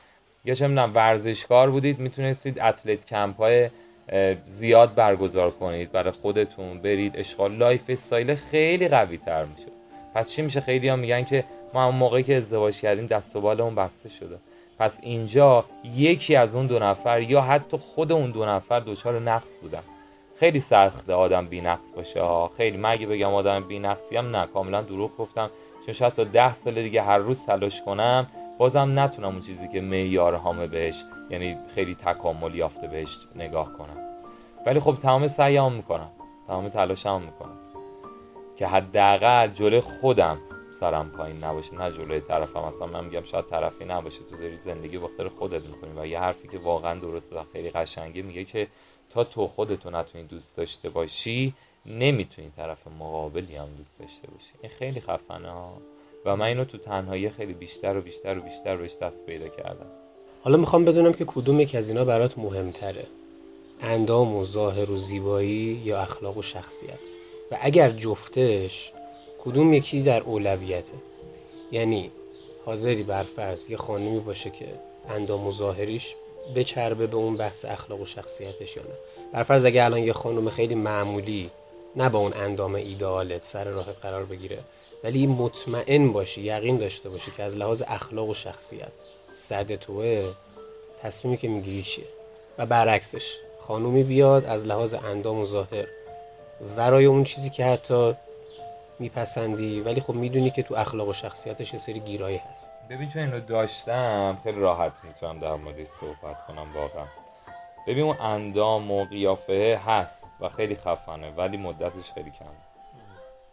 [0.45, 3.71] یا چه می‌دونم ورزشکار بودید می‌تونستید athlete camp های
[4.47, 9.69] زیاد برگزار کنید برای خودتون برید اصلا lifestyle خیلی قوی تر میشه.
[10.15, 11.45] پس چی میشه؟ خیلی ها میگن که
[11.75, 14.39] ما اون موقعی که ازدواج کردیم دست و بالمون بسته شده.
[14.79, 19.61] پس اینجا یکی از اون دو نفر یا حتی خود اون دو نفر دچار نقص
[19.61, 19.83] بودن.
[20.37, 22.51] خیلی سخته آدم بی نقص باشه ها.
[22.57, 25.51] خیلی من اگه بگم آدم بی نقصی هم نه کاملا دروغ گفتم.
[25.85, 28.27] چون شاید تا ده سال دیگه هر روز تلاش کنم
[28.61, 33.97] بازم نتونم اون چیزی که معیار هامه بهش یعنی خیلی تکامل یافته بهش نگاه کنم.
[34.67, 36.11] ولی خب تمام سعیام می‌کنم.
[36.47, 37.59] تمام تلاشم می‌کنم.
[38.57, 40.39] که حداقل جلوی خودم
[40.81, 42.59] سرم پایین نباشه نه جلوی طرفم.
[42.59, 44.21] اصلا من میگم شاید طرفی نباشه.
[44.31, 47.71] تو داری زندگی با خاطر خودت می‌کنی و یه حرفی که واقعا درسته و خیلی
[47.71, 48.69] قشنگه میگه که
[49.11, 51.55] تا تو خودتو نتونی دوست داشته باشی
[51.87, 54.53] نمی‌تونی طرف مقابلی هم دوست داشته باشی.
[54.63, 55.73] این خیلی خفنه ها.
[56.25, 59.87] و من اینو تو تنهایی خیلی بیشتر و بیشتر و بیشتر بهش دست پیدا کردم.
[60.43, 63.07] حالا می‌خوام بدونم که کدوم یک از اینا برات مهمتره.
[63.81, 67.01] اندام و ظاهر و زیبایی یا اخلاق و شخصیت؟
[67.51, 68.93] و اگر جفتش
[69.45, 70.95] کدوم یکی در اولویته؟
[71.73, 72.11] یعنی
[72.65, 74.67] حاضری بر فرض یه خانمی باشه که
[75.09, 76.15] اندام و ظاهریش
[76.57, 78.95] بچربه به اون بحث اخلاق و شخصیتش یا نه.
[79.33, 81.51] بر فرض اگه الان یه خانم خیلی معمولی
[81.97, 84.59] نه با اون اندام ایدئالت سر راه قرار بگیره
[85.05, 88.93] ولی مطمئن باشی یقین داشته باشی که از لحاظ اخلاق و شخصیت
[89.31, 90.33] صد توه
[91.03, 92.05] تصمیمی که می‌گیری چیه؟
[92.59, 95.87] و برعکسش خانومی بیاد از لحاظ اندام و ظاهر.
[96.77, 98.15] ورای اون چیزی که حتی
[98.99, 102.73] میپسندی ولی خب می‌دونی که تو اخلاق و شخصیتش یه سری گیرایی هست.
[102.91, 107.07] ببین چون اینو داشتم خیلی راحت می‌تونم در موردش صحبت کنم واقعا.
[107.87, 112.70] ببین اون اندام و قیافه هست و خیلی خفنه ولی مدتش خیلی کمه.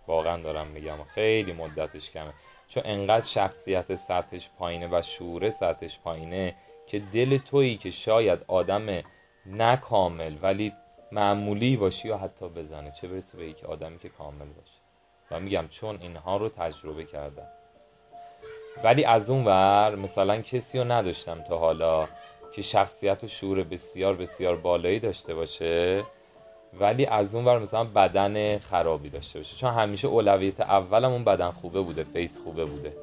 [0.07, 2.33] واقعا دارم میگم خیلی مدتش کمه.
[2.67, 6.55] چون انقدر شخصیت سطحش پایینه و شعور سطحش پایینه
[6.87, 9.03] که دل تویی که شاید آدم
[9.45, 10.73] نکامل ولی
[11.11, 12.91] معمولی باشی یا حتی بزنه.
[12.91, 14.77] چه برسه به که آدمی که کامل باشه.
[15.31, 17.47] و میگم چون اینها رو تجربه کردم.
[18.83, 22.07] ولی از اون ور مثلا کسی رو نداشتم تا حالا
[22.51, 26.03] که شخصیت و شعور بسیار بسیار بالایی داشته باشه.
[26.73, 29.55] ولی از اون ور مثلا بدن خرابی داشته باشه.
[29.55, 32.93] چون همیشه اولویت اولم اون بدن خوبه بوده face خوبه بوده.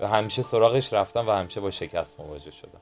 [0.00, 2.80] و همیشه سراغش رفتم و همیشه با شکست مواجه شدم.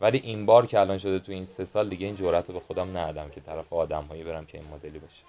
[0.00, 2.60] ولی این بار که الان شده تو این سه سال دیگه این جرأت رو به
[2.60, 5.22] خودم ندادم که طرف آدم هایی برم که این مدلی باشه.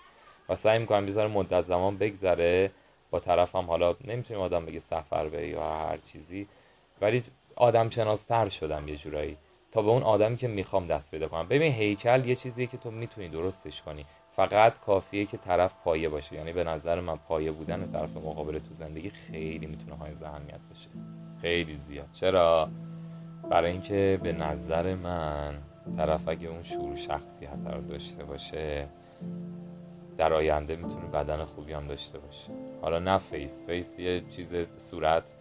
[0.49, 2.71] و سعی می‌کنم بیزار مدت زمان بگذره.
[3.11, 6.47] با طرفم حالا نمی‌تونیم آدم بگه سفر بری یا هر چیزی.
[7.01, 7.23] ولی
[7.55, 9.37] آدم شناستر شدم یه جورایی.
[9.71, 11.47] تا به اون آدمی که می‌خوام دست پیدا کنم.
[11.47, 14.05] ببین هیکل یه چیزیه که تو می‌تونی درستش کنی.
[14.35, 16.35] فقط کافیه که طرف پایه باشه.
[16.35, 20.89] یعنی به نظر من پایه بودن طرف مقابل تو زندگی خیلی می‌تونه های اهمیت باشه
[21.41, 22.07] خیلی زیاد.
[22.13, 22.69] چرا؟
[23.49, 25.55] برای اینکه به نظر من
[25.97, 28.87] طرف اگه اون شعور شخصیت رو داشته باشه
[30.17, 32.51] در آینده می‌تونه بدن خوبی هم داشته باشه.
[32.81, 35.35] حالا نه face face یه چیز صورت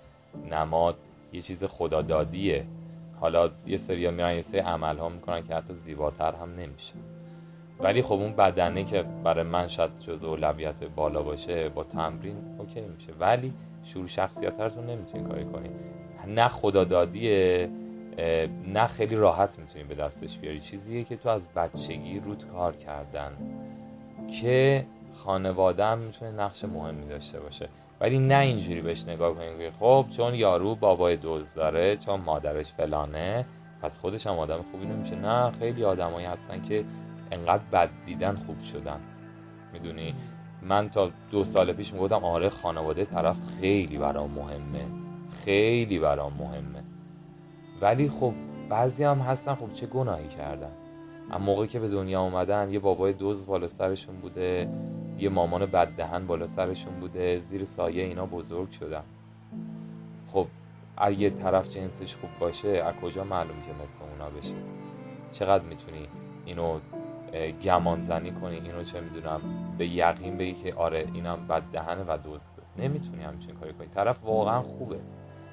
[0.50, 0.96] نماد
[1.32, 2.64] یه چیز خدادادیه.
[3.20, 6.94] حالا یه سری میرن یه سری عمل ها می‌کنن که حتی زیباتر هم نمیشه
[7.80, 12.80] ولی خب اون بدنه که برای من شاید جز اولویت بالا باشه با تمرین OK
[12.80, 13.12] میشه.
[13.20, 13.52] ولی
[13.84, 15.70] شروع شخصیت رو نمی‌تونی کاری کنی.
[16.26, 17.70] نه خدادادیه
[18.66, 20.60] نه خیلی راحت می‌تونی به دستش بیاری.
[20.60, 23.32] چیزیه که تو از بچگی رود کار کردن
[24.40, 27.68] که خانواده هم می‌تونه نقش مهمی داشته باشه.
[28.00, 33.46] ولی نه اینجوری بهش نگاه کنیم خب چون یارو بابای دوز داره چون مادرش فلانه
[33.82, 35.14] پس خودش هم آدم خوبی نمیشه.
[35.14, 36.84] نه خیلی آدمایی هستن که
[37.32, 39.00] انقدر بد دیدن خوب شدن.
[39.72, 40.14] می‌دونی؟
[40.62, 44.84] من تا دو سال پیش می‌گفتم آره خانواده طرف خیلی برام مهمه.
[45.44, 46.82] خیلی برام مهمه.
[47.80, 48.32] ولی خب
[48.68, 50.72] بعضی هم هستن خب چه گناهی کردن.
[51.30, 54.68] اما موقعی که به دنیا اومدن یه بابای دوز بالا سرشون بوده
[55.18, 59.02] یه مامان بددهن بالا سرشون بوده زیر سایه اینا بزرگ شدن.
[60.26, 60.46] خب
[60.96, 64.54] اگه طرف جنسش خوب باشه از کجا معلوم که مثل اونا بشه؟
[65.32, 66.08] چقدر می‌تونی
[66.46, 66.80] اینو
[67.62, 69.40] گمان زنی کنی اینو چه می‌دونم
[69.78, 73.86] به یقین بگی که آره اینم بددهنه و دوسته نمی‌تونی همچین کاری کنی.
[73.86, 75.00] طرف واقعا خوبه.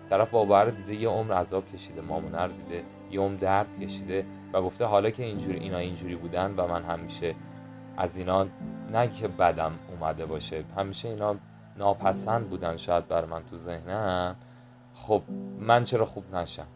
[0.09, 4.25] طرف بابا رو دیده یه عمر عذاب کشیده مامونه رو دیده یه عمر درد کشیده
[4.53, 7.36] و گفته حالا که اینجوری اینا اینجوری بودن و من همیشه
[7.97, 8.47] از اینا
[8.93, 11.36] نگه که بدم اومده باشه همیشه اینا
[11.77, 14.36] ناپسند بودن شاید بر من تو ذهنم.
[14.93, 15.21] خب
[15.59, 16.67] من چرا خوب نشم؟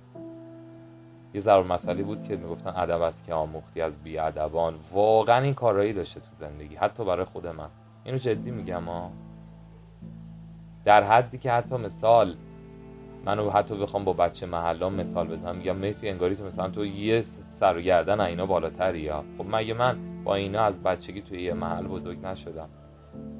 [1.33, 4.75] یه ضرور مسئله بود که می‌گفتن ادب است که آموختی از بیادبان.
[4.91, 7.69] واقعا این کارایی داشته تو زندگی حتی برای خود من.
[8.03, 9.11] اینو جدی میگم ها
[10.85, 12.35] در حدی که حتی مثال
[13.25, 17.21] منو حتی بخوام با بچه محلام مثال بزنم میگم مهدی انگاری تو مثلا تو یه
[17.21, 21.53] سر و گردن اینا بالاتری یا؟ خب مگه من با اینا از بچگی توی یه
[21.53, 22.69] محل بزرگ نشدم؟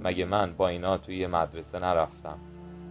[0.04, 2.38] مگه من با اینا توی یه مدرسه نرفتم؟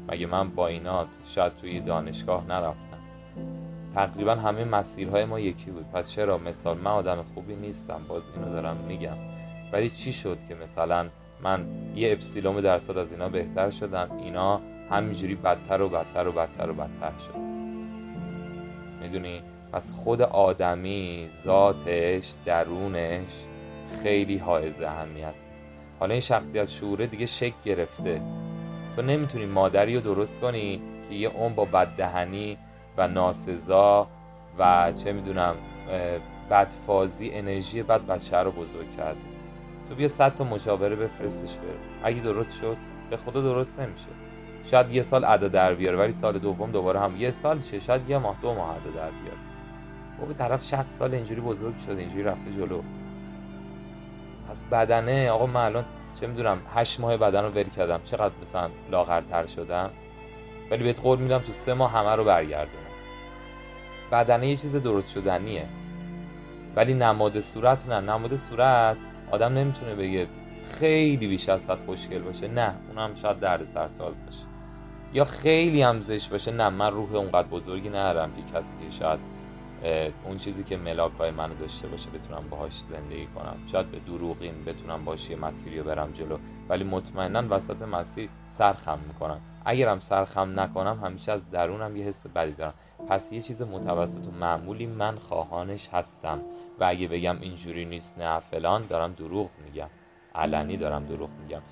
[0.09, 2.92] مگه من با اینا شاید توی دانشگاه نرفتم؟
[3.95, 5.87] تقریبا همه مسیرهای ما یکی بود.
[5.93, 9.17] پس چرا مثال من آدم خوبی نیستم باز اینو دارم میگم.
[9.73, 11.09] ولی چی شد که مثلا
[11.43, 11.67] من
[11.97, 16.75] یه اپسیلوم درصد از اینا بهتر شدم اینا همینجوری بدتر و بدتر و بدتر و
[16.75, 17.37] بدتر شد.
[19.03, 23.47] می‌دونی؟ پس خود آدمی ذاتش درونش
[24.03, 25.35] خیلی حائز اهمیت.
[26.01, 28.23] حالا این شخصیت شعوره دیگه شک گرفته.
[28.97, 32.59] تو نمی‌تونی مادری رو درست کنی که یه اون با بددهنی
[32.97, 34.07] و ناسزا
[34.59, 35.55] و چه می‌دونم
[36.51, 39.21] بدفازی انرژی بد بچه رو بزرگ کرده
[39.89, 41.77] تو بیا صد تا مشاوره بفرستش بره.
[42.03, 42.77] اگه درست شد
[43.11, 44.09] به خدا درست نمیشه.
[44.65, 48.11] شاید یه سال ادا در بیاره ولی سال دوم دوباره هم یه سال شه شاید
[48.11, 49.39] یه ماه دو ماه ادا در بیاره.
[50.29, 52.83] به طرف 60 سال اینجوری بزرگ شده اینجوری رفته جلو.
[54.51, 55.85] پس بدنه آقا من الان
[56.21, 58.01] چه می‌دونم هشت ماه بدن رو ول کردم.
[58.05, 59.91] چقدر مثلا لاغرتر شدم.
[60.71, 62.82] ولی بهت قول میدم تو سه ماه همه رو برگردونم
[64.13, 65.69] بدنه یه چیز درست شدنیه.
[66.77, 68.01] ولی نماد صورت نه.
[68.01, 68.97] نماد صورت
[69.31, 70.27] آدم نمی‌تونه بگه
[70.81, 72.49] خیلی بیش از حد خوشگل باشه.
[72.49, 74.45] نه اونم شاید درد سرساز باشه.
[75.15, 76.53] یا خیلی هم زشت باشه.
[76.53, 79.21] نه من روح اونقدر بزرگی ندارم که کسی که شاید
[80.25, 83.57] اون چیزی که ملاک های منو داشته باشه بتونم باهاش زندگی کنم.
[83.67, 86.39] شاید به دروغین بتونم باش یه مسیری رو برم جلو.
[86.73, 89.41] ولی مطمئنا وسط مسیر سرخم می‌کنم.
[89.65, 92.75] اگرم سرخم نکنم همیشه از درونم یه حس بدی دارم.
[93.09, 96.41] پس یه چیز متوسط و معمولی من خواهانش هستم.
[96.81, 99.89] و اگه بگم اینجوری نیست نه فلان دارم دروغ میگم.
[100.35, 101.63] علنی دارم دروغ میگم.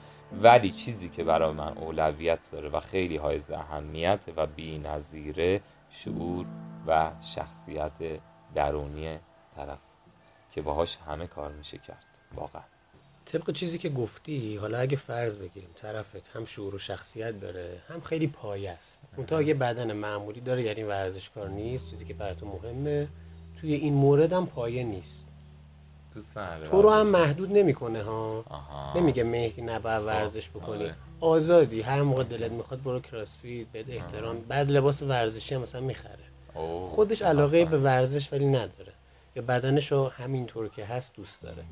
[0.42, 6.46] ولی چیزی که برای من اولویت داره و خیلی های اهمیت و بی نظیره شعور
[6.86, 8.20] و شخصیت
[8.54, 9.18] درونی
[9.56, 9.78] طرف.
[10.52, 12.06] که باهاش همه کار میشه کرد.
[12.34, 12.62] واقعا.
[13.24, 18.00] طبق چیزی که گفتی حالا اگه فرض بگیریم طرفت هم شعور و شخصیت داره هم
[18.00, 22.46] خیلی پایه است اون اگه بدن معمولی داره یعنی ورزشکار نیست چیزی که برای تو
[22.46, 23.08] مهمه
[23.60, 25.24] توی این مورد هم پایه نیست
[26.70, 27.12] تو رو هم ورزش.
[27.12, 28.44] محدود نمی‌کنه ها.
[28.96, 30.94] نمیگه مهدی نباید ورزش آه، بکنی آره.
[31.20, 36.24] آزادی هر موقع دلت می‌خواد برو کراسفیت بهت احترام بعد لباس ورزشی هم مثلا می‌خره.
[36.88, 37.78] خودش علاقه به.
[37.78, 38.92] ورزش ولی نداره
[39.36, 41.64] یا بدنشو همینطور که هست دوست داره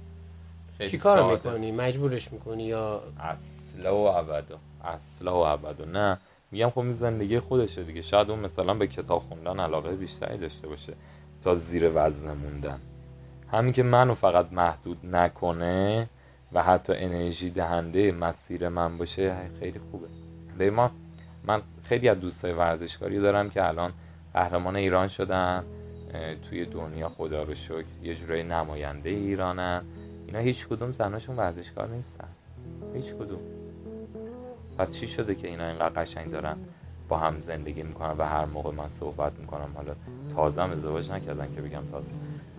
[0.87, 1.33] چی کار.
[1.33, 6.19] می‌کنی؟ مجبورش می‌کنی یا اصلا و ابدا اصلا و ابدا نه
[6.51, 8.03] میگم خب این زندگی خودشه دیگه.
[8.03, 10.93] شاید اون مثلا به کتاب خوندن علاقه بیشتری داشته باشه
[11.43, 12.81] تا زیر وزن موندن.
[13.53, 16.09] همین که منو فقط محدود نکنه
[16.53, 20.07] و حتی انرژی دهنده مسیر من باشه خیلی خوبه.
[20.59, 20.91] به ما
[21.45, 23.93] من خیلی از دوستای ورزشکاری دارم که الان
[24.35, 25.65] قهرمان ایران شدن
[26.49, 27.85] توی دنیا خدا رو شکر.
[28.03, 29.83] یه جورای نماینده ایرانن.
[30.29, 32.29] اینا هیچ کدوم زناشون ورزشکار نیستن.
[32.95, 33.41] هیچ کدوم.
[34.79, 36.57] پس چی شده که اینا اینقدر قشنگ دارن
[37.09, 39.95] با هم زندگی می‌کنن و هر موقع من صحبت می‌کنم حالا
[40.35, 42.13] تازه هم ازدواج نکردن که بگم تازه.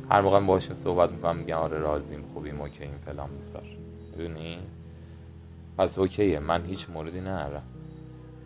[0.09, 3.63] هر موقع باشون صحبت می‌کنم میگن آره راضیم خوبیم اوکییم فلان بیسار
[4.11, 4.59] می‌دونی؟
[5.77, 6.39] پس اوکیه.
[6.39, 7.63] من هیچ موردی ندارم.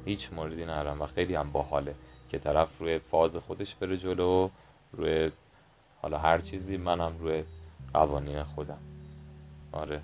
[0.05, 1.95] هیچ موردی ندارم و خیلی هم باحاله
[2.29, 4.49] که طرف روی فاز خودش بره جلو
[4.91, 5.31] روی
[6.01, 7.43] حالا هر چیزی منم روی
[7.93, 8.77] قوانین خودم.
[9.73, 10.01] آره.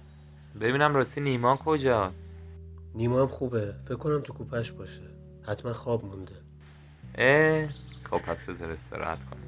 [0.61, 2.47] ببینم راستی نیما کجاست.
[2.95, 3.76] نیما هم خوبه.
[3.86, 5.01] فکر کنم تو کوپش باشه.
[5.47, 6.36] حتما خواب مونده.
[7.15, 7.67] اه
[8.09, 9.43] خب پس بذار استراحت کنم.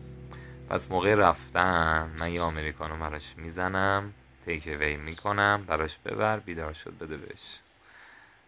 [0.70, 4.14] پس موقع رفتن من یه آمریکانو براش می‌زنم
[4.46, 7.60] تیک وی می‌کنم براش ببر بیدار شد بده بهش.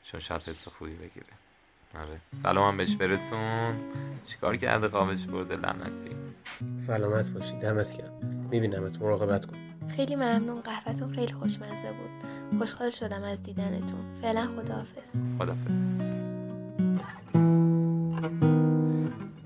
[0.04, 1.34] چون شاید حس خوبی بگیره.
[1.96, 2.20] آره.
[2.34, 3.76] سلامم بهش برسون.
[4.26, 6.16] چیکار کرده خوابش برده؟ لعنتی.
[6.78, 7.60] سلامت باشی.
[7.60, 8.48] دمت گرم.
[8.52, 9.02] میبینمت.
[9.02, 9.58] مراقبت کن.
[9.96, 10.62] خیلی ممنون.
[10.62, 12.60] قهوهتون خیلی خوشمزه بود.
[12.60, 14.16] خوشحال شدم از دیدنتون.
[14.22, 14.48] فعلا
[15.40, 16.00] خداحافظ.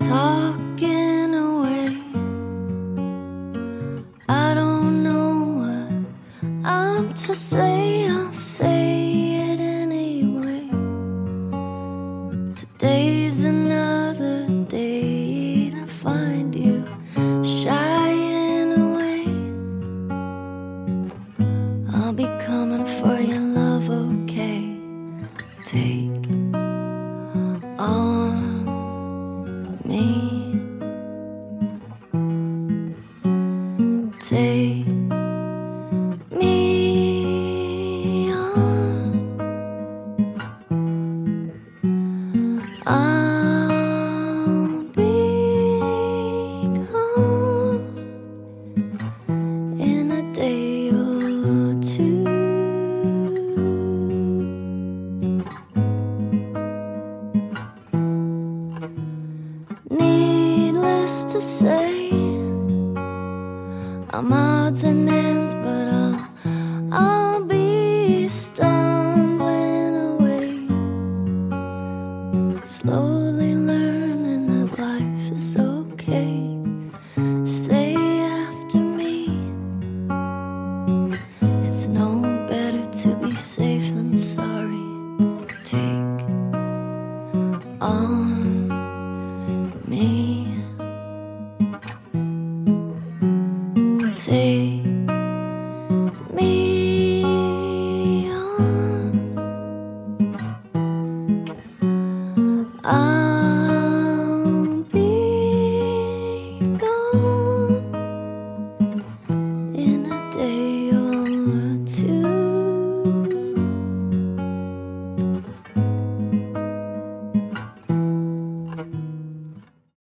[0.08, 1.88] Talking away.
[4.44, 5.28] I don't know
[5.58, 5.90] what
[6.76, 7.77] I'm to say,